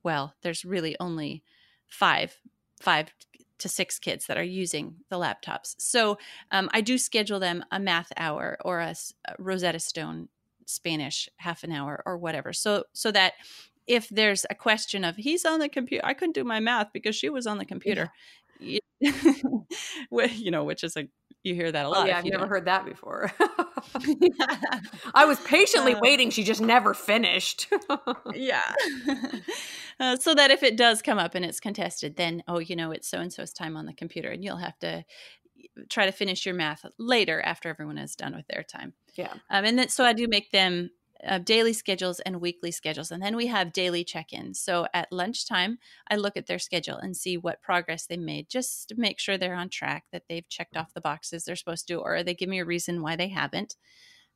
[0.04, 1.44] well, there's really only
[1.88, 2.38] five
[2.80, 3.14] five
[3.60, 5.76] to six kids that are using the laptops.
[5.78, 6.18] So
[6.52, 8.94] um, I do schedule them a math hour or a,
[9.26, 10.28] a Rosetta Stone
[10.66, 12.54] Spanish half an hour or whatever.
[12.54, 13.34] So so that
[13.88, 17.16] if there's a question of he's on the computer, I couldn't do my math because
[17.16, 18.12] she was on the computer.
[18.60, 18.80] Yeah.
[20.12, 21.08] you know, which is a
[21.44, 22.06] you hear that a oh, lot.
[22.06, 22.50] Oh, yeah, I've never don't.
[22.50, 23.32] heard that before.
[25.14, 26.30] I was patiently uh, waiting.
[26.30, 27.68] She just never finished.
[28.34, 28.74] yeah.
[30.00, 32.92] Uh, so that if it does come up and it's contested, then, oh, you know,
[32.92, 35.04] it's so and so's time on the computer, and you'll have to
[35.90, 38.94] try to finish your math later after everyone is done with their time.
[39.16, 39.34] Yeah.
[39.50, 40.90] Um, and then, so I do make them
[41.26, 43.12] uh, daily schedules and weekly schedules.
[43.12, 44.60] And then we have daily check ins.
[44.60, 45.78] So at lunchtime,
[46.10, 49.38] I look at their schedule and see what progress they made, just to make sure
[49.38, 52.50] they're on track, that they've checked off the boxes they're supposed to, or they give
[52.50, 53.76] me a reason why they haven't.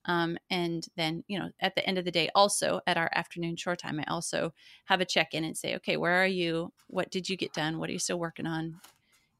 [0.05, 3.57] Um, and then, you know, at the end of the day, also at our afternoon
[3.57, 4.53] short time, I also
[4.85, 6.71] have a check in and say, okay, where are you?
[6.87, 7.77] What did you get done?
[7.77, 8.79] What are you still working on?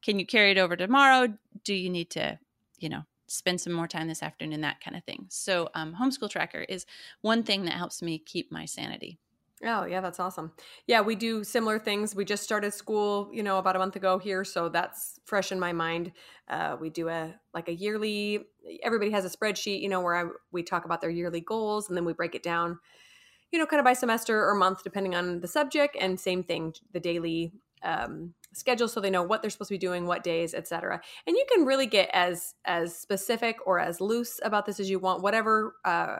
[0.02, 1.32] Can you carry it over tomorrow?
[1.64, 2.38] Do you need to,
[2.78, 5.26] you know, spend some more time this afternoon, that kind of thing.
[5.28, 6.86] So, um, Homeschool Tracker is
[7.20, 9.18] one thing that helps me keep my sanity.
[9.64, 10.52] Oh, yeah, that's awesome.
[10.86, 12.14] Yeah, we do similar things.
[12.14, 15.58] We just started school, you know, about a month ago here, so that's fresh in
[15.58, 16.12] my mind.
[16.48, 18.44] Uh, we do a like a yearly.
[18.84, 21.96] Everybody has a spreadsheet, you know, where I, we talk about their yearly goals, and
[21.96, 22.78] then we break it down,
[23.50, 25.96] you know, kind of by semester or month, depending on the subject.
[25.98, 29.78] And same thing, the daily um, schedule so they know what they're supposed to be
[29.78, 34.40] doing what days etc and you can really get as as specific or as loose
[34.42, 36.18] about this as you want whatever uh,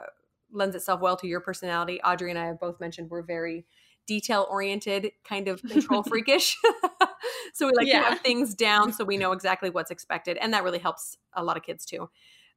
[0.51, 1.99] lends itself well to your personality.
[2.01, 3.65] Audrey and i have both mentioned we're very
[4.07, 6.57] detail oriented kind of control freakish.
[7.51, 7.99] So we like yeah.
[7.99, 11.43] to have things down so we know exactly what's expected and that really helps a
[11.43, 12.09] lot of kids too.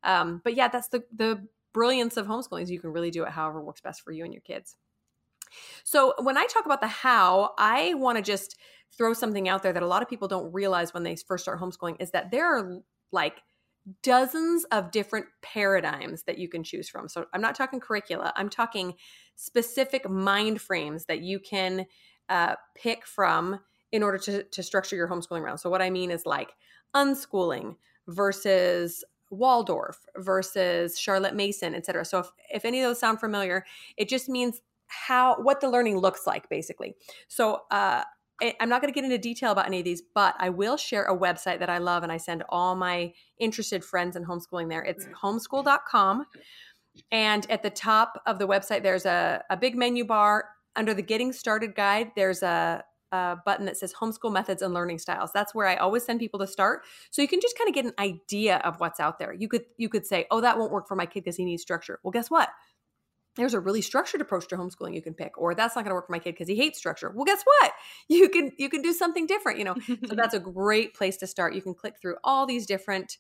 [0.05, 3.31] Um, but yeah that's the the brilliance of homeschooling is you can really do it
[3.31, 4.77] however works best for you and your kids
[5.85, 8.57] so when i talk about the how i want to just
[8.97, 11.61] throw something out there that a lot of people don't realize when they first start
[11.61, 13.43] homeschooling is that there are like
[14.03, 17.09] dozens of different paradigms that you can choose from.
[17.09, 18.95] So I'm not talking curricula, I'm talking
[19.35, 21.87] specific mind frames that you can
[22.29, 23.61] uh, pick from
[23.91, 25.59] in order to, to structure your homeschooling around.
[25.59, 26.53] So what I mean is like
[26.95, 32.05] unschooling versus Waldorf versus Charlotte Mason, et cetera.
[32.05, 33.65] So if, if any of those sound familiar,
[33.97, 34.61] it just means
[34.93, 36.95] how what the learning looks like basically.
[37.29, 38.05] So uh,
[38.61, 41.05] I'm not going to get into detail about any of these, but I will share
[41.05, 44.83] a website that I love and I send all my interested friends in homeschooling there.
[44.83, 46.27] It's homeschool.com.
[47.11, 50.47] And at the top of the website, there's a, a big menu bar.
[50.75, 54.99] Under the Getting Started guide, there's a, a button that says Homeschool Methods and Learning
[54.99, 55.31] Styles.
[55.33, 56.83] That's where I always send people to start.
[57.11, 59.35] So you can just kind of get an idea of what's out there.
[59.35, 61.61] You could you could say, "Oh, that won't work for my kid because he needs
[61.61, 62.49] structure." Well, guess what?
[63.37, 65.95] There's a really structured approach to homeschooling you can pick or that's not going to
[65.95, 67.11] work for my kid because he hates structure.
[67.15, 67.73] Well guess what?
[68.09, 69.75] You can you can do something different you know?
[70.07, 71.55] So that's a great place to start.
[71.55, 73.17] You can click through all these different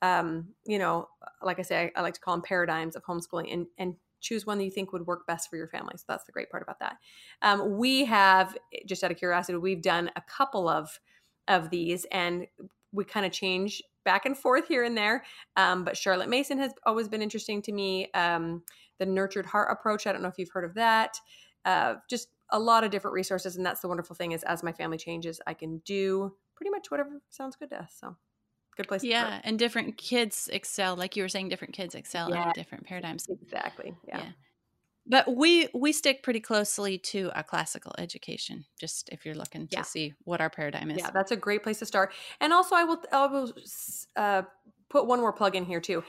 [0.00, 1.08] um, you know
[1.42, 4.46] like i say I, I, like to call them paradigms of homeschooling and and choose
[4.46, 5.94] one that you think would work best for your family.
[5.96, 6.96] So that's the great part about that.
[7.42, 11.00] Um, we have just out of curiosity we've done a couple of
[11.48, 12.46] of these and
[12.92, 15.24] we kind of change back and forth here and there.
[15.56, 18.10] Um, but charlotte mason has always been interesting to me.
[18.12, 18.62] Um,
[19.02, 20.06] the nurtured heart approach.
[20.06, 21.16] I don't know if you've heard of that.
[21.64, 23.56] Uh, just a lot of different resources.
[23.56, 26.90] And that's the wonderful thing is as my family changes, I can do pretty much
[26.90, 27.96] whatever sounds good to us.
[27.98, 28.16] So
[28.76, 29.02] good place.
[29.02, 29.40] Yeah.
[29.42, 30.94] And different kids excel.
[30.94, 32.46] Like you were saying, different kids excel yeah.
[32.46, 33.26] in different paradigms.
[33.28, 33.96] Exactly.
[34.06, 34.18] yeah.
[34.18, 34.28] yeah
[35.06, 39.78] but we we stick pretty closely to a classical education just if you're looking to
[39.78, 39.82] yeah.
[39.82, 42.84] see what our paradigm is yeah that's a great place to start and also i
[42.84, 43.52] will i will
[44.16, 44.42] uh,
[44.92, 46.04] put one more plug in here too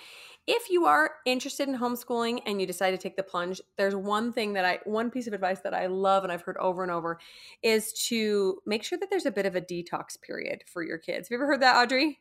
[0.45, 4.33] if you are interested in homeschooling and you decide to take the plunge, there's one
[4.33, 6.91] thing that I, one piece of advice that I love and I've heard over and
[6.91, 7.19] over
[7.61, 11.29] is to make sure that there's a bit of a detox period for your kids.
[11.29, 12.19] Have you ever heard that, Audrey?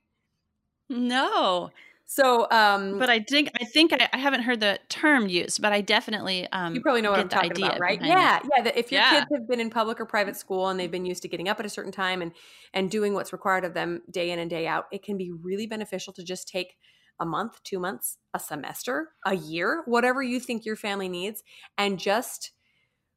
[0.89, 1.71] No.
[2.15, 5.73] So, um, but I think I think I, I, haven't heard the term used, but
[5.73, 7.99] I definitely um, you probably know what I'm talking about, right?
[8.03, 8.43] Yeah, it.
[8.55, 8.63] yeah.
[8.65, 9.21] That if your yeah.
[9.21, 11.59] kids have been in public or private school and they've been used to getting up
[11.59, 12.33] at a certain time and
[12.75, 15.67] and doing what's required of them day in and day out, it can be really
[15.67, 16.75] beneficial to just take
[17.19, 21.43] a month, two months, a semester, a year, whatever you think your family needs,
[21.79, 22.53] and just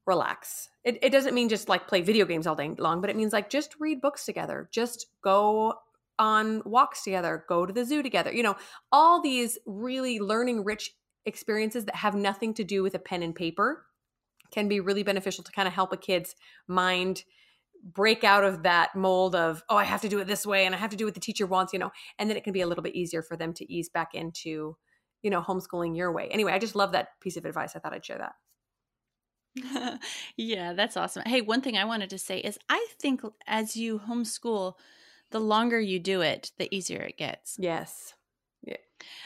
[0.07, 0.69] relax.
[0.85, 3.33] It, it doesn't mean just like play video games all day long, but it means
[3.33, 5.73] like just read books together, just go
[6.19, 8.31] on walks together, go to the zoo together.
[8.31, 8.55] You know,
[8.91, 10.91] all these really learning rich
[11.25, 13.85] experiences that have nothing to do with a pen and paper
[14.51, 16.35] can be really beneficial to kind of help a kid's
[16.67, 17.23] mind
[17.83, 20.73] break out of that mold of oh i have to do it this way and
[20.73, 22.61] i have to do what the teacher wants you know and then it can be
[22.61, 24.75] a little bit easier for them to ease back into
[25.21, 27.93] you know homeschooling your way anyway i just love that piece of advice i thought
[27.93, 28.33] i'd share that
[30.37, 31.23] yeah, that's awesome.
[31.25, 34.73] Hey, one thing I wanted to say is I think as you homeschool,
[35.31, 37.55] the longer you do it, the easier it gets.
[37.59, 38.13] Yes.
[38.63, 38.77] Yeah.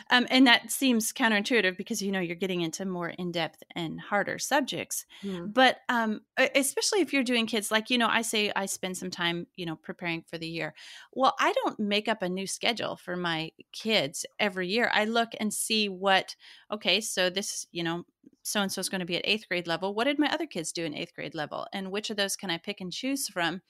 [0.09, 4.37] Um, and that seems counterintuitive because you know you're getting into more in-depth and harder
[4.37, 5.05] subjects.
[5.23, 5.53] Mm.
[5.53, 6.21] But um,
[6.55, 9.65] especially if you're doing kids, like you know, I say I spend some time, you
[9.65, 10.73] know, preparing for the year.
[11.13, 14.89] Well, I don't make up a new schedule for my kids every year.
[14.93, 16.35] I look and see what.
[16.71, 18.03] Okay, so this, you know,
[18.43, 19.93] so and so is going to be at eighth grade level.
[19.93, 21.67] What did my other kids do in eighth grade level?
[21.71, 23.61] And which of those can I pick and choose from?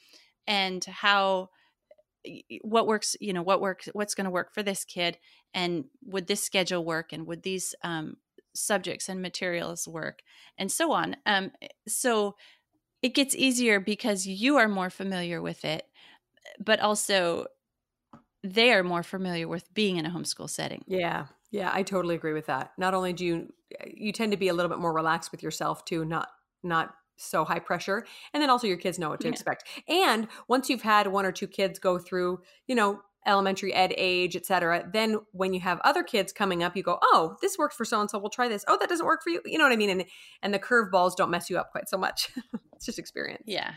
[0.47, 1.49] And how
[2.61, 5.17] what works you know what works what's going to work for this kid
[5.53, 8.17] and would this schedule work and would these um,
[8.53, 10.21] subjects and materials work
[10.57, 11.15] and so on.
[11.25, 11.51] Um,
[11.87, 12.35] so
[13.01, 15.83] it gets easier because you are more familiar with it
[16.63, 17.45] but also
[18.43, 20.83] they are more familiar with being in a homeschool setting.
[20.87, 22.71] Yeah yeah i totally agree with that.
[22.77, 23.53] Not only do you
[23.87, 26.29] you tend to be a little bit more relaxed with yourself too not
[26.63, 29.33] not so high pressure and then also your kids know what to yeah.
[29.33, 29.65] expect.
[29.87, 34.35] And once you've had one or two kids go through you know elementary ed age
[34.35, 37.83] etc then when you have other kids coming up you go oh this works for
[37.83, 38.63] so and so we'll try this.
[38.67, 39.41] Oh that doesn't work for you.
[39.45, 39.89] You know what i mean?
[39.89, 40.05] And
[40.41, 42.29] and the curveballs don't mess you up quite so much.
[42.79, 43.43] It's just experience.
[43.45, 43.73] Yeah.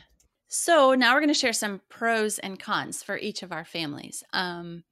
[0.47, 4.23] So now we're going to share some pros and cons for each of our families.
[4.33, 4.85] Um,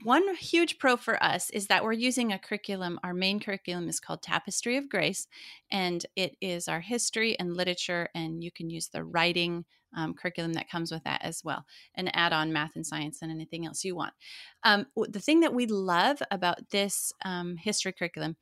[0.00, 2.98] one huge pro for us is that we're using a curriculum.
[3.04, 5.26] Our main curriculum is called Tapestry of Grace,
[5.70, 10.54] and it is our history and literature, and you can use the writing um, curriculum
[10.54, 13.84] that comes with that as well, and add on math and science and anything else
[13.84, 14.14] you want.
[14.64, 18.36] Um, the thing that we love about this um, history curriculum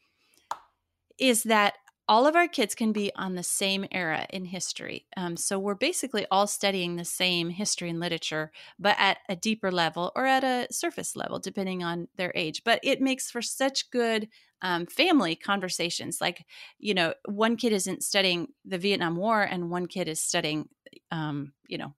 [1.18, 1.74] is that
[2.10, 5.06] all of our kids can be on the same era in history.
[5.16, 9.70] Um, so we're basically all studying the same history and literature, but at a deeper
[9.70, 12.62] level or at a surface level, depending on their age.
[12.64, 14.28] But it makes for such good
[14.60, 16.20] um, family conversations.
[16.20, 16.44] Like,
[16.80, 20.68] you know, one kid isn't studying the Vietnam War and one kid is studying,
[21.12, 21.94] um, you know,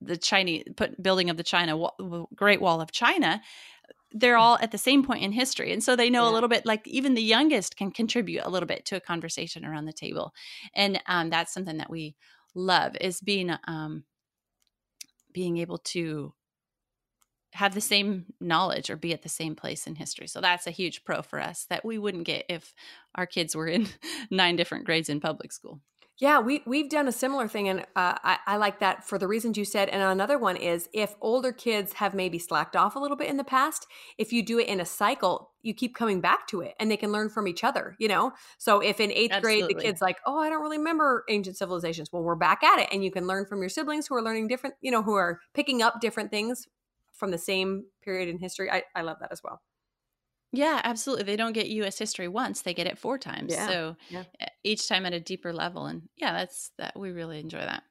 [0.00, 1.84] the Chinese put, building of the China
[2.36, 3.42] Great Wall of China
[4.14, 5.72] they're all at the same point in history.
[5.72, 6.30] And so they know yeah.
[6.30, 9.64] a little bit like even the youngest can contribute a little bit to a conversation
[9.64, 10.32] around the table.
[10.74, 12.16] And um, that's something that we
[12.54, 14.04] love is being um,
[15.32, 16.34] being able to
[17.54, 20.26] have the same knowledge or be at the same place in history.
[20.26, 22.74] So that's a huge pro for us that we wouldn't get if
[23.14, 23.88] our kids were in
[24.30, 25.80] nine different grades in public school
[26.22, 29.26] yeah, we we've done a similar thing, and uh, I, I like that for the
[29.26, 29.88] reasons you said.
[29.88, 33.38] And another one is if older kids have maybe slacked off a little bit in
[33.38, 36.74] the past, if you do it in a cycle, you keep coming back to it,
[36.78, 37.96] and they can learn from each other.
[37.98, 39.62] You know, so if in eighth Absolutely.
[39.62, 42.78] grade the kid's like, "Oh, I don't really remember ancient civilizations," well, we're back at
[42.78, 45.14] it, and you can learn from your siblings who are learning different, you know, who
[45.14, 46.68] are picking up different things
[47.14, 48.70] from the same period in history.
[48.70, 49.60] I, I love that as well.
[50.52, 51.24] Yeah, absolutely.
[51.24, 53.52] They don't get US history once, they get it four times.
[53.52, 53.68] Yeah.
[53.68, 54.24] So yeah.
[54.62, 55.86] each time at a deeper level.
[55.86, 57.82] And yeah, that's that we really enjoy that.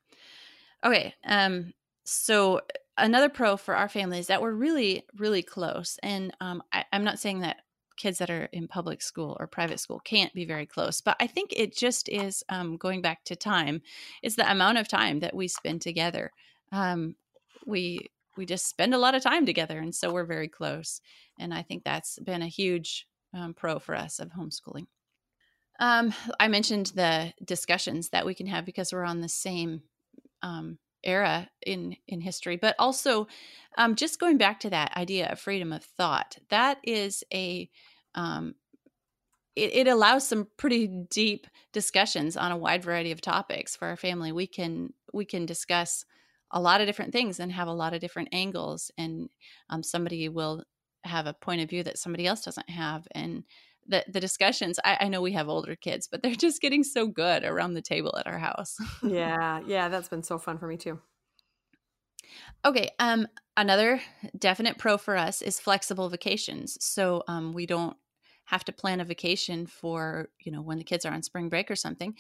[0.84, 1.14] Okay.
[1.26, 2.62] Um, so
[2.98, 5.98] another pro for our family is that we're really, really close.
[6.04, 7.58] And um, I, I'm not saying that
[7.98, 11.28] kids that are in public school or private school can't be very close but i
[11.28, 13.82] think it just is um, going back to time
[14.24, 16.32] is the amount of time that we spend together
[16.72, 17.16] um,
[17.66, 21.02] we we just spend a lot of time together and so we're very close
[21.40, 24.88] and i think that's been a huge um, pro for us of homeschooling.
[25.80, 29.82] Um, i mentioned the discussions that we can have because we're on the same
[30.42, 33.28] um, era in in history but also
[33.78, 37.70] um, just going back to that idea of freedom of thought that is a
[38.14, 38.56] um,
[39.56, 43.98] it, it, allows some pretty deep discussions on a wide variety of topics for our
[43.98, 44.32] family.
[44.32, 46.06] We can we can discuss
[46.52, 49.30] a lot of different things and have a lot of different angles and
[49.70, 50.64] um, somebody will
[51.04, 53.44] have a point of view that somebody else doesn't have and
[53.88, 57.08] the, the discussions I, I know we have older kids but they're just getting so
[57.08, 58.78] good around the table at our house.
[59.04, 61.00] Yeah yeah that's been so fun for me too.
[62.64, 64.02] Okay um another
[64.38, 67.98] definite pro for us is flexible vacations so um we don't
[68.46, 71.72] have to plan a vacation for you know when the kids are on spring break
[71.72, 72.16] or something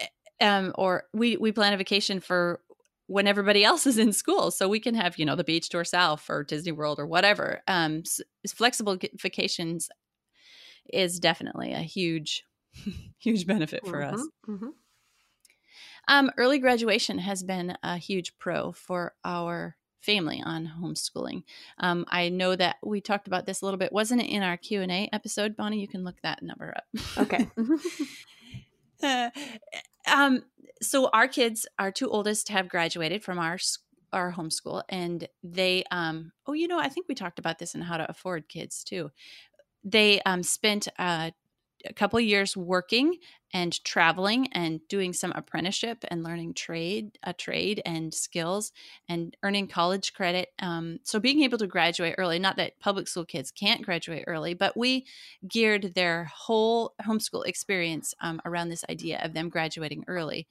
[0.00, 0.06] eh,
[0.40, 2.60] um, or we we plan a vacation for
[3.10, 4.52] when everybody else is in school.
[4.52, 7.60] So we can have, you know, the beach tour south or Disney World or whatever.
[7.66, 8.04] Um,
[8.46, 9.88] flexible vacations
[10.92, 12.44] is definitely a huge,
[13.18, 14.28] huge benefit for mm-hmm, us.
[14.48, 14.68] Mm-hmm.
[16.06, 21.42] Um, early graduation has been a huge pro for our family on homeschooling.
[21.78, 23.92] Um, I know that we talked about this a little bit.
[23.92, 25.80] Wasn't it in our Q and A episode, Bonnie?
[25.80, 26.84] You can look that number up.
[27.18, 27.48] Okay.
[29.02, 29.30] uh,
[30.06, 30.44] um,
[30.82, 33.58] so our kids, our two oldest, have graduated from our
[34.12, 37.84] our homeschool, and they, um, oh, you know, I think we talked about this and
[37.84, 39.10] how to afford kids too.
[39.84, 41.30] They um, spent uh,
[41.86, 43.16] a couple years working
[43.52, 48.72] and traveling and doing some apprenticeship and learning trade a trade and skills
[49.08, 53.24] and earning college credit um, so being able to graduate early not that public school
[53.24, 55.06] kids can't graduate early but we
[55.48, 60.46] geared their whole homeschool experience um, around this idea of them graduating early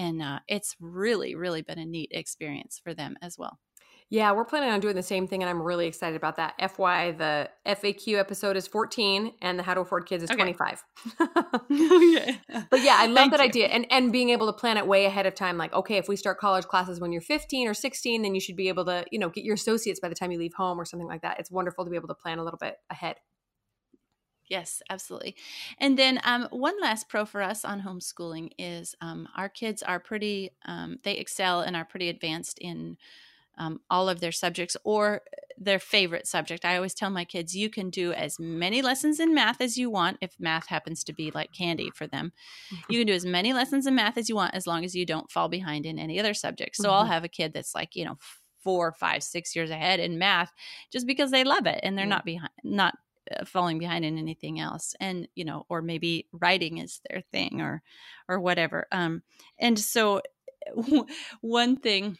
[0.00, 3.58] and uh, it's really really been a neat experience for them as well
[4.12, 6.54] yeah, we're planning on doing the same thing, and I'm really excited about that.
[6.58, 10.52] FY, the FAQ episode is 14, and the How to Afford Kids is okay.
[10.52, 10.84] 25.
[11.20, 12.40] okay.
[12.70, 13.46] But yeah, I love Thank that you.
[13.46, 15.56] idea, and and being able to plan it way ahead of time.
[15.56, 18.56] Like, okay, if we start college classes when you're 15 or 16, then you should
[18.56, 20.84] be able to, you know, get your associates by the time you leave home or
[20.84, 21.38] something like that.
[21.38, 23.14] It's wonderful to be able to plan a little bit ahead.
[24.50, 25.36] Yes, absolutely.
[25.78, 30.00] And then um, one last pro for us on homeschooling is um, our kids are
[30.00, 32.98] pretty, um, they excel and are pretty advanced in
[33.58, 35.22] um, all of their subjects or
[35.56, 36.64] their favorite subject.
[36.64, 39.88] I always tell my kids, you can do as many lessons in math as you
[39.88, 42.32] want if math happens to be like candy for them.
[42.88, 45.06] You can do as many lessons in math as you want as long as you
[45.06, 46.74] don't fall behind in any other subject.
[46.74, 46.92] So mm-hmm.
[46.92, 48.16] I'll have a kid that's like, you know,
[48.64, 50.52] four, five, six years ahead in math
[50.90, 52.94] just because they love it and they're not behind, not
[53.44, 57.82] falling behind in anything else and you know or maybe writing is their thing or
[58.28, 59.22] or whatever um
[59.58, 60.20] and so
[61.40, 62.18] one thing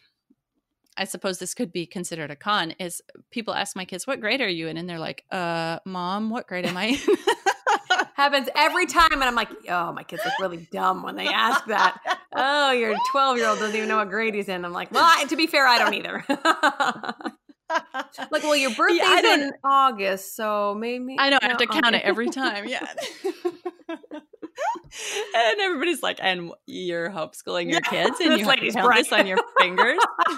[0.97, 3.01] I suppose this could be considered a con is
[3.31, 6.47] people ask my kids, "What grade are you in?" and they're like, "Uh, mom, what
[6.47, 6.97] grade am I in?"
[8.15, 11.65] Happens every time, and I'm like, "Oh, my kids look really dumb when they ask
[11.67, 14.65] that." oh, your 12 year old doesn't even know what grade he's in.
[14.65, 16.23] I'm like, well, I, to be fair, I don't either.
[18.31, 21.95] like, well, your birthday's yeah, in August, so maybe I know I have to count
[21.95, 22.67] it every time.
[22.67, 22.85] Yeah
[25.35, 29.27] and everybody's like, and you're homeschooling your kids, and you have to count this on
[29.27, 29.99] your fingers.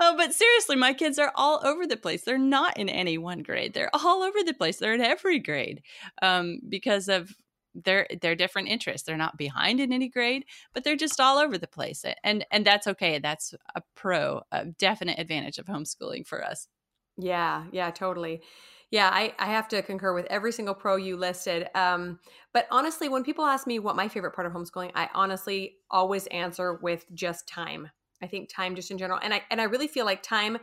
[0.00, 2.22] oh, but seriously, my kids are all over the place.
[2.24, 3.74] They're not in any one grade.
[3.74, 4.78] They're all over the place.
[4.78, 5.82] They're in every grade
[6.22, 7.34] um, because of
[7.74, 9.06] their their different interests.
[9.06, 12.04] They're not behind in any grade, but they're just all over the place.
[12.22, 13.18] And and that's okay.
[13.18, 16.68] That's a pro, a definite advantage of homeschooling for us.
[17.16, 18.42] Yeah, yeah, totally.
[18.90, 21.68] Yeah, I, I have to concur with every single pro you listed.
[21.74, 22.20] Um,
[22.52, 26.26] but honestly, when people ask me what my favorite part of homeschooling, I honestly always
[26.28, 27.90] answer with just time.
[28.22, 29.18] I think time just in general.
[29.22, 30.58] And I and I really feel like time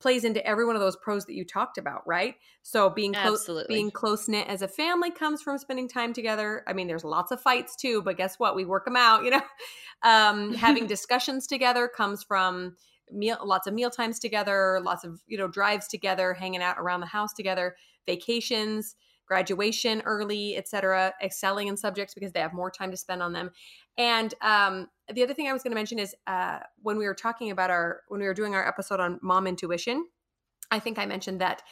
[0.00, 2.34] plays into every one of those pros that you talked about, right?
[2.62, 6.62] So being close being close knit as a family comes from spending time together.
[6.66, 8.56] I mean, there's lots of fights too, but guess what?
[8.56, 9.42] We work them out, you know.
[10.02, 12.76] Um, having discussions together comes from
[13.10, 17.00] meal lots of meal times together lots of you know drives together hanging out around
[17.00, 17.74] the house together
[18.06, 18.96] vacations
[19.26, 23.50] graduation early etc excelling in subjects because they have more time to spend on them
[23.96, 27.14] and um, the other thing i was going to mention is uh, when we were
[27.14, 30.04] talking about our when we were doing our episode on mom intuition
[30.70, 31.62] i think i mentioned that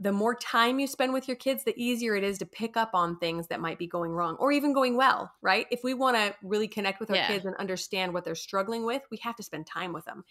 [0.00, 2.90] the more time you spend with your kids, the easier it is to pick up
[2.94, 5.66] on things that might be going wrong or even going well, right?
[5.70, 7.26] If we want to really connect with our yeah.
[7.26, 10.24] kids and understand what they're struggling with, we have to spend time with them.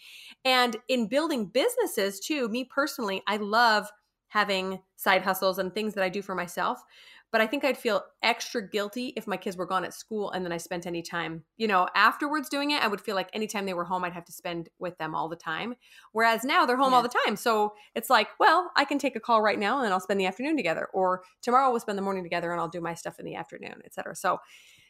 [0.46, 3.90] And in building businesses, too, me personally, I love
[4.30, 6.84] having side hustles and things that I do for myself
[7.32, 10.46] but I think I'd feel extra guilty if my kids were gone at school and
[10.46, 12.82] then I spent any time, you know, afterwards doing it.
[12.82, 15.28] I would feel like anytime they were home, I'd have to spend with them all
[15.28, 15.76] the time.
[16.14, 16.98] Whereas now they're home yeah.
[16.98, 17.36] all the time.
[17.36, 20.22] So it's like, well, I can take a call right now and then I'll spend
[20.22, 20.88] the afternoon together.
[20.94, 23.82] Or tomorrow we'll spend the morning together and I'll do my stuff in the afternoon,
[23.84, 24.16] etc.
[24.16, 24.40] So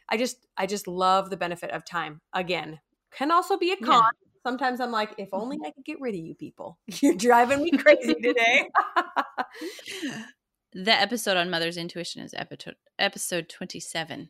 [0.07, 2.21] I just I just love the benefit of time.
[2.33, 2.79] Again,
[3.11, 4.03] can also be a con.
[4.21, 4.26] Yeah.
[4.47, 6.79] Sometimes I'm like, if only I could get rid of you people.
[6.87, 8.69] You're driving me crazy today.
[10.73, 14.29] the episode on mother's intuition is episode episode 27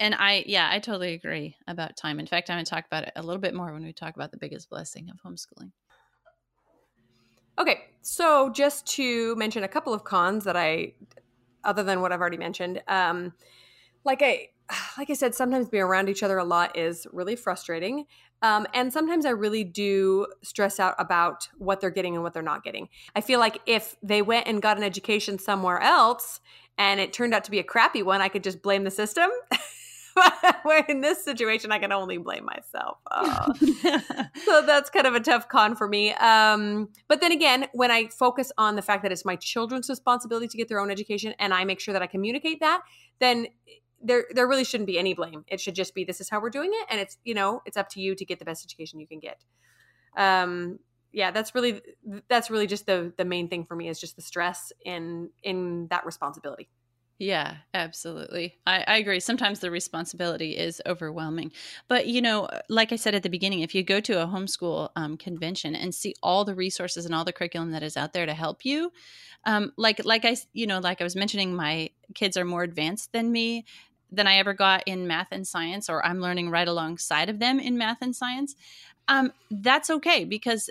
[0.00, 2.18] and i yeah i totally agree about time.
[2.18, 4.16] In fact i'm going to talk about it a little bit more when we talk
[4.16, 5.72] about the biggest blessing of homeschooling.
[7.58, 10.94] Okay so just to mention a couple of cons that i
[11.62, 13.34] other than what i've already mentioned um
[14.02, 14.48] like i
[14.98, 18.06] like i said sometimes being around each other a lot is really frustrating
[18.42, 22.42] um, and sometimes I really do stress out about what they're getting and what they're
[22.42, 22.88] not getting.
[23.16, 26.40] I feel like if they went and got an education somewhere else
[26.76, 29.30] and it turned out to be a crappy one, I could just blame the system.
[30.62, 32.98] Where in this situation, I can only blame myself.
[33.10, 33.52] Oh.
[34.44, 36.12] so that's kind of a tough con for me.
[36.14, 40.48] Um, but then again, when I focus on the fact that it's my children's responsibility
[40.48, 42.82] to get their own education and I make sure that I communicate that,
[43.20, 43.46] then
[44.02, 45.44] there there really shouldn't be any blame.
[45.48, 47.76] It should just be this is how we're doing it, and it's you know it's
[47.76, 49.44] up to you to get the best education you can get.
[50.16, 50.78] Um,
[51.12, 51.80] yeah, that's really
[52.28, 55.88] that's really just the the main thing for me is just the stress in in
[55.88, 56.68] that responsibility.
[57.20, 58.58] Yeah, absolutely.
[58.64, 59.18] I, I, agree.
[59.18, 61.50] Sometimes the responsibility is overwhelming.
[61.88, 64.90] But, you know, like I said at the beginning, if you go to a homeschool
[64.94, 68.24] um, convention and see all the resources and all the curriculum that is out there
[68.24, 68.92] to help you,
[69.44, 73.12] um, like, like I, you know, like I was mentioning, my kids are more advanced
[73.12, 73.64] than me
[74.10, 77.60] than I ever got in math and science, or I'm learning right alongside of them
[77.60, 78.54] in math and science.
[79.06, 80.70] Um, that's okay because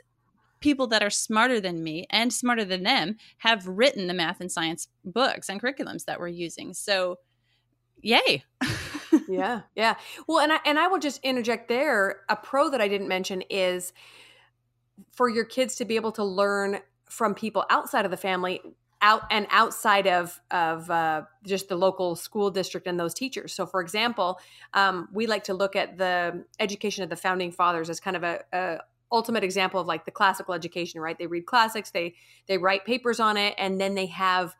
[0.60, 4.52] people that are smarter than me and smarter than them have written the math and
[4.52, 6.74] science books and curriculums that we're using.
[6.74, 7.18] So,
[8.02, 8.44] yay.
[9.28, 9.96] yeah, yeah.
[10.28, 12.22] Well, and I and I will just interject there.
[12.30, 13.94] A pro that I didn't mention is
[15.12, 18.62] for your kids to be able to learn from people outside of the family
[19.08, 23.54] out and outside of of uh, just the local school district and those teachers.
[23.54, 24.40] So, for example,
[24.74, 28.24] um, we like to look at the education of the founding fathers as kind of
[28.24, 28.80] a, a
[29.10, 32.14] ultimate example of like the classical education right they read classics they
[32.50, 34.54] they write papers on it and then they have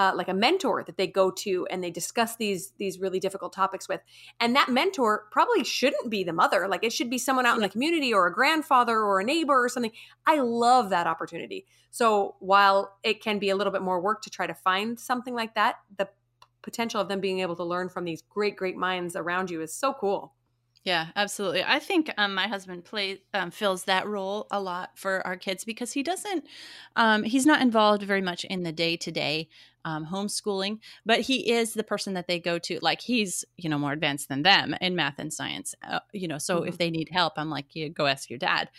[0.00, 3.52] uh, like a mentor that they go to and they discuss these these really difficult
[3.52, 4.00] topics with.
[4.40, 6.66] And that mentor probably shouldn't be the mother.
[6.68, 9.62] Like it should be someone out in the community or a grandfather or a neighbor
[9.62, 9.92] or something.
[10.26, 11.66] I love that opportunity.
[11.90, 15.34] So while it can be a little bit more work to try to find something
[15.34, 16.08] like that the
[16.62, 19.74] potential of them being able to learn from these great great minds around you is
[19.74, 20.32] so cool.
[20.82, 21.62] Yeah, absolutely.
[21.62, 25.62] I think um, my husband plays um, fills that role a lot for our kids
[25.62, 26.46] because he doesn't.
[26.96, 29.50] Um, he's not involved very much in the day to day
[29.84, 32.78] homeschooling, but he is the person that they go to.
[32.82, 35.74] Like he's you know more advanced than them in math and science.
[35.86, 36.68] Uh, you know, so mm-hmm.
[36.68, 38.70] if they need help, I'm like, you go ask your dad.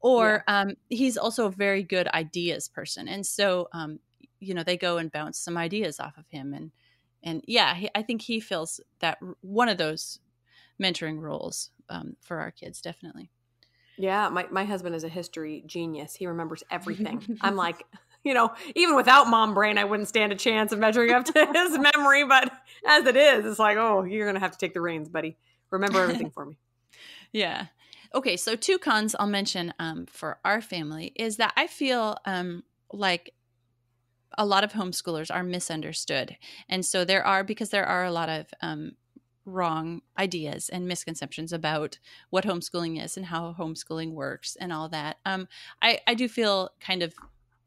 [0.00, 0.60] Or yeah.
[0.60, 4.00] Um, he's also a very good ideas person, and so um,
[4.38, 6.70] you know they go and bounce some ideas off of him and
[7.22, 10.18] and yeah, he, I think he feels that one of those
[10.82, 13.30] mentoring roles um, for our kids, definitely.
[13.98, 16.14] Yeah, my, my husband is a history genius.
[16.14, 17.38] He remembers everything.
[17.42, 17.84] I'm like,
[18.24, 21.32] you know, even without mom brain, I wouldn't stand a chance of measuring up to
[21.54, 22.24] his memory.
[22.24, 22.52] But
[22.86, 25.36] as it is, it's like, oh, you're going to have to take the reins, buddy.
[25.70, 26.56] Remember everything for me.
[27.32, 27.66] yeah.
[28.14, 28.36] Okay.
[28.36, 33.34] So, two cons I'll mention um, for our family is that I feel um, like
[34.36, 36.36] a lot of homeschoolers are misunderstood.
[36.68, 38.92] And so there are, because there are a lot of um,
[39.44, 41.98] wrong ideas and misconceptions about
[42.30, 45.18] what homeschooling is and how homeschooling works and all that.
[45.26, 45.48] Um,
[45.82, 47.14] I, I do feel kind of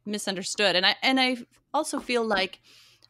[0.05, 1.37] misunderstood, and I and I
[1.73, 2.61] also feel like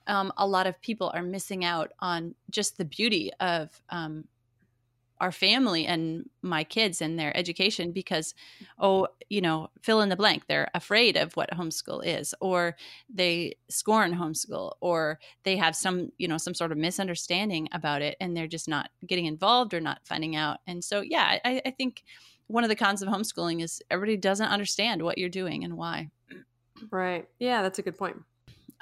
[0.07, 4.25] um, a lot of people are missing out on just the beauty of um,
[5.23, 8.33] our family and my kids and their education because
[8.79, 12.75] oh you know fill in the blank they're afraid of what homeschool is or
[13.09, 18.17] they scorn homeschool or they have some you know some sort of misunderstanding about it
[18.19, 20.57] and they're just not getting involved or not finding out.
[20.67, 22.03] And so yeah i, I think
[22.47, 26.09] one of the cons of homeschooling is everybody doesn't understand what you're doing and why
[26.91, 27.27] right.
[27.39, 28.17] Yeah that's a good point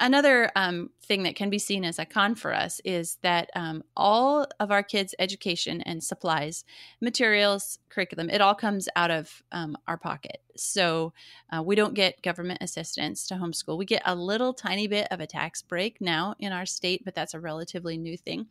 [0.02, 3.84] another um, thing that can be seen as a con for us is that um,
[3.96, 6.66] all of our kids' education and supplies,
[7.00, 10.42] materials, curriculum, it all comes out of um, our pocket.
[10.58, 11.14] So
[11.52, 13.78] uh, we don't get government assistance to homeschool.
[13.78, 17.16] We get a little tiny bit of a tax break now in our state, but
[17.16, 18.48] that's a relatively new thing.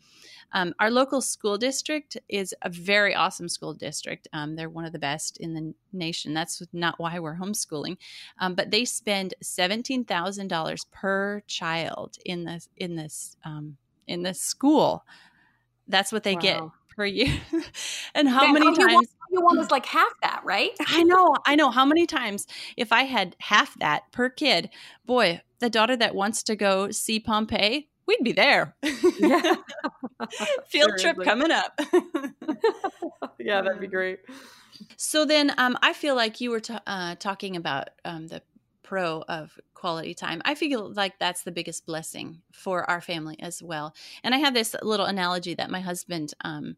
[0.52, 4.28] Um, our local school district is a very awesome school district.
[4.32, 6.34] Um, they're one of the best in the nation.
[6.34, 7.96] That's not why we're homeschooling,
[8.38, 10.86] um, but they spend seventeen thousand dollars
[11.40, 13.76] per child in this in this um,
[14.06, 15.04] in this school.
[15.88, 16.40] That's what they wow.
[16.40, 16.62] get
[16.96, 17.40] per year.
[18.14, 20.70] and how Man, many times you want is like half that, right?
[20.86, 21.70] I know, I know.
[21.70, 24.70] How many times if I had half that per kid,
[25.06, 28.74] boy, the daughter that wants to go see Pompeii, we'd be there.
[29.18, 29.54] Yeah.
[30.66, 31.78] Field trip coming up.
[33.38, 34.20] yeah, that'd be great.
[34.96, 38.42] So then, um, I feel like you were t- uh, talking about um, the
[38.90, 40.42] pro of quality time.
[40.44, 43.94] I feel like that's the biggest blessing for our family as well.
[44.24, 46.76] And I have this little analogy that my husband um,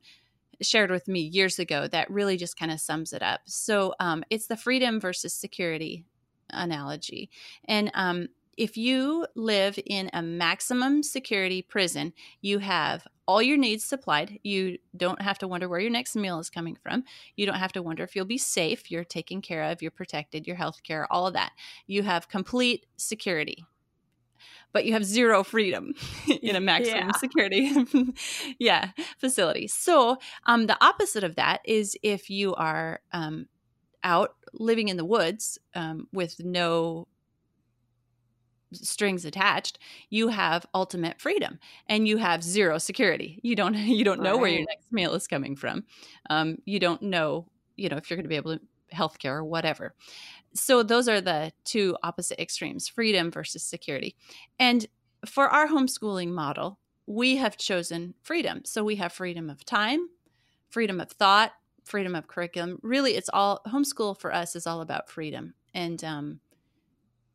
[0.61, 3.41] shared with me years ago that really just kind of sums it up.
[3.47, 6.05] So um, it's the freedom versus security
[6.51, 7.31] analogy.
[7.65, 13.84] And um, if you live in a maximum security prison, you have all your needs
[13.84, 14.38] supplied.
[14.42, 17.05] You don't have to wonder where your next meal is coming from.
[17.36, 18.90] You don't have to wonder if you'll be safe.
[18.90, 21.53] You're taken care of, you're protected, your health care, all of that.
[21.86, 23.64] You have complete security.
[24.72, 25.94] But you have zero freedom
[26.42, 27.12] in a maximum yeah.
[27.12, 27.72] security
[28.59, 29.68] yeah, facility.
[29.68, 33.46] So um, the opposite of that is if you are um,
[34.03, 37.07] out living in the woods um, with no
[38.73, 39.79] strings attached
[40.11, 41.59] you have ultimate freedom
[41.89, 44.41] and you have zero security you don't you don't know right.
[44.41, 45.85] where your next meal is coming from
[46.31, 47.47] um, you don't know
[47.77, 48.62] you know if you're going to be able to
[48.95, 49.95] healthcare or whatever
[50.55, 54.14] so those are the two opposite extremes freedom versus security
[54.59, 54.87] and
[55.25, 58.62] for our homeschooling model we have chosen freedom.
[58.64, 60.09] So we have freedom of time,
[60.70, 61.53] freedom of thought,
[61.85, 62.79] freedom of curriculum.
[62.83, 65.55] Really, it's all homeschool for us is all about freedom.
[65.75, 66.41] And um,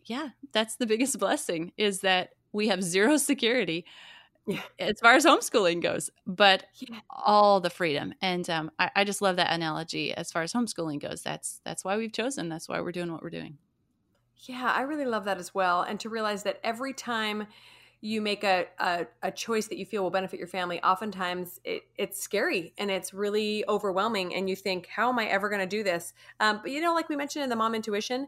[0.07, 3.85] yeah, that's the biggest blessing is that we have zero security
[4.47, 4.61] yeah.
[4.79, 6.99] as far as homeschooling goes, but yeah.
[7.09, 8.13] all the freedom.
[8.21, 11.21] And um, I, I just love that analogy as far as homeschooling goes.
[11.21, 12.49] That's that's why we've chosen.
[12.49, 13.57] That's why we're doing what we're doing.
[14.39, 15.81] Yeah, I really love that as well.
[15.81, 17.47] And to realize that every time
[17.99, 21.81] you make a, a, a, choice that you feel will benefit your family, oftentimes it,
[21.97, 24.35] it's scary and it's really overwhelming.
[24.35, 26.13] And you think, how am I ever going to do this?
[26.39, 28.27] Um, but you know, like we mentioned in the mom intuition,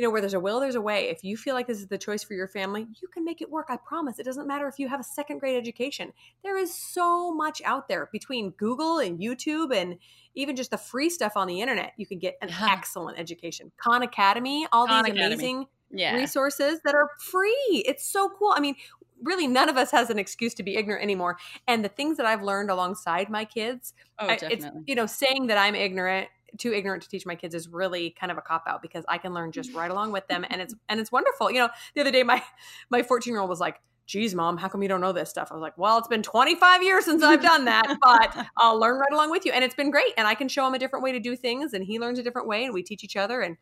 [0.00, 1.10] you know, where there's a will, there's a way.
[1.10, 3.50] If you feel like this is the choice for your family, you can make it
[3.50, 3.66] work.
[3.68, 4.18] I promise.
[4.18, 6.14] It doesn't matter if you have a second grade education.
[6.42, 9.98] There is so much out there between Google and YouTube and
[10.34, 11.92] even just the free stuff on the internet.
[11.98, 12.68] You can get an yeah.
[12.70, 13.72] excellent education.
[13.76, 15.34] Khan Academy, all Khan these Academy.
[15.34, 16.16] amazing yeah.
[16.16, 17.84] resources that are free.
[17.86, 18.54] It's so cool.
[18.56, 18.76] I mean,
[19.22, 21.36] really none of us has an excuse to be ignorant anymore.
[21.68, 24.56] And the things that I've learned alongside my kids, oh, definitely.
[24.56, 26.28] it's you know saying that I'm ignorant
[26.58, 29.18] too ignorant to teach my kids is really kind of a cop out because I
[29.18, 31.50] can learn just right along with them and it's and it's wonderful.
[31.50, 32.42] You know, the other day my
[32.90, 35.48] my 14 year old was like, geez, mom, how come you don't know this stuff?
[35.50, 38.98] I was like, well, it's been 25 years since I've done that, but I'll learn
[38.98, 39.52] right along with you.
[39.52, 40.12] And it's been great.
[40.16, 42.22] And I can show him a different way to do things and he learns a
[42.24, 43.40] different way and we teach each other.
[43.40, 43.56] And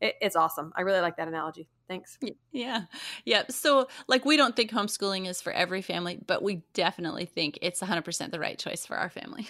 [0.00, 0.72] it, it's awesome.
[0.74, 1.68] I really like that analogy.
[1.86, 2.18] Thanks.
[2.50, 2.84] Yeah.
[3.26, 3.42] Yeah.
[3.50, 7.80] So, like, we don't think homeschooling is for every family, but we definitely think it's
[7.80, 9.48] 100% the right choice for our family.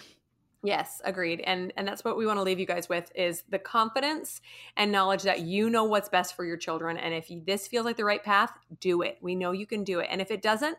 [0.62, 1.40] Yes, agreed.
[1.40, 4.42] And and that's what we want to leave you guys with is the confidence
[4.76, 7.96] and knowledge that you know what's best for your children and if this feels like
[7.96, 9.18] the right path, do it.
[9.22, 10.08] We know you can do it.
[10.10, 10.76] And if it doesn't,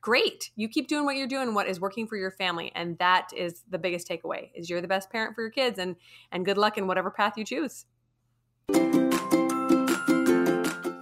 [0.00, 0.50] great.
[0.56, 3.64] You keep doing what you're doing, what is working for your family, and that is
[3.68, 4.50] the biggest takeaway.
[4.54, 5.96] Is you're the best parent for your kids and
[6.32, 7.84] and good luck in whatever path you choose.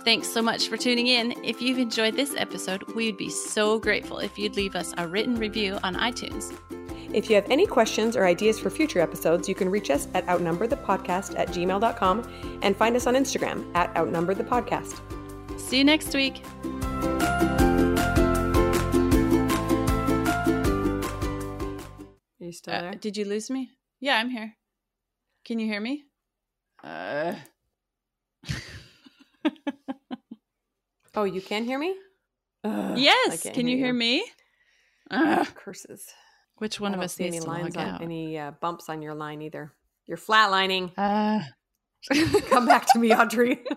[0.05, 1.33] Thanks so much for tuning in.
[1.45, 5.37] If you've enjoyed this episode, we'd be so grateful if you'd leave us a written
[5.37, 6.53] review on iTunes.
[7.13, 10.27] If you have any questions or ideas for future episodes, you can reach us at
[10.27, 15.61] outnumberthepodcast at gmail.com and find us on Instagram at outnumberthepodcast.
[15.61, 16.43] See you next week.
[22.41, 22.95] Are you still uh, there?
[22.95, 23.71] Did you lose me?
[24.01, 24.55] Yeah, I'm here.
[25.45, 26.05] Can you hear me?
[26.85, 27.35] Uh.
[31.15, 31.95] oh, you can hear me?
[32.65, 33.47] yes.
[33.55, 34.25] Can you hear, me?
[35.55, 36.13] Curses.
[36.59, 38.01] Which one of us needs any to lines on, out?
[38.03, 39.73] Any uh, bumps on your line either?
[40.07, 40.93] You're flatlining.
[40.97, 41.41] Uh.
[42.49, 43.65] Come back to me, Audrey.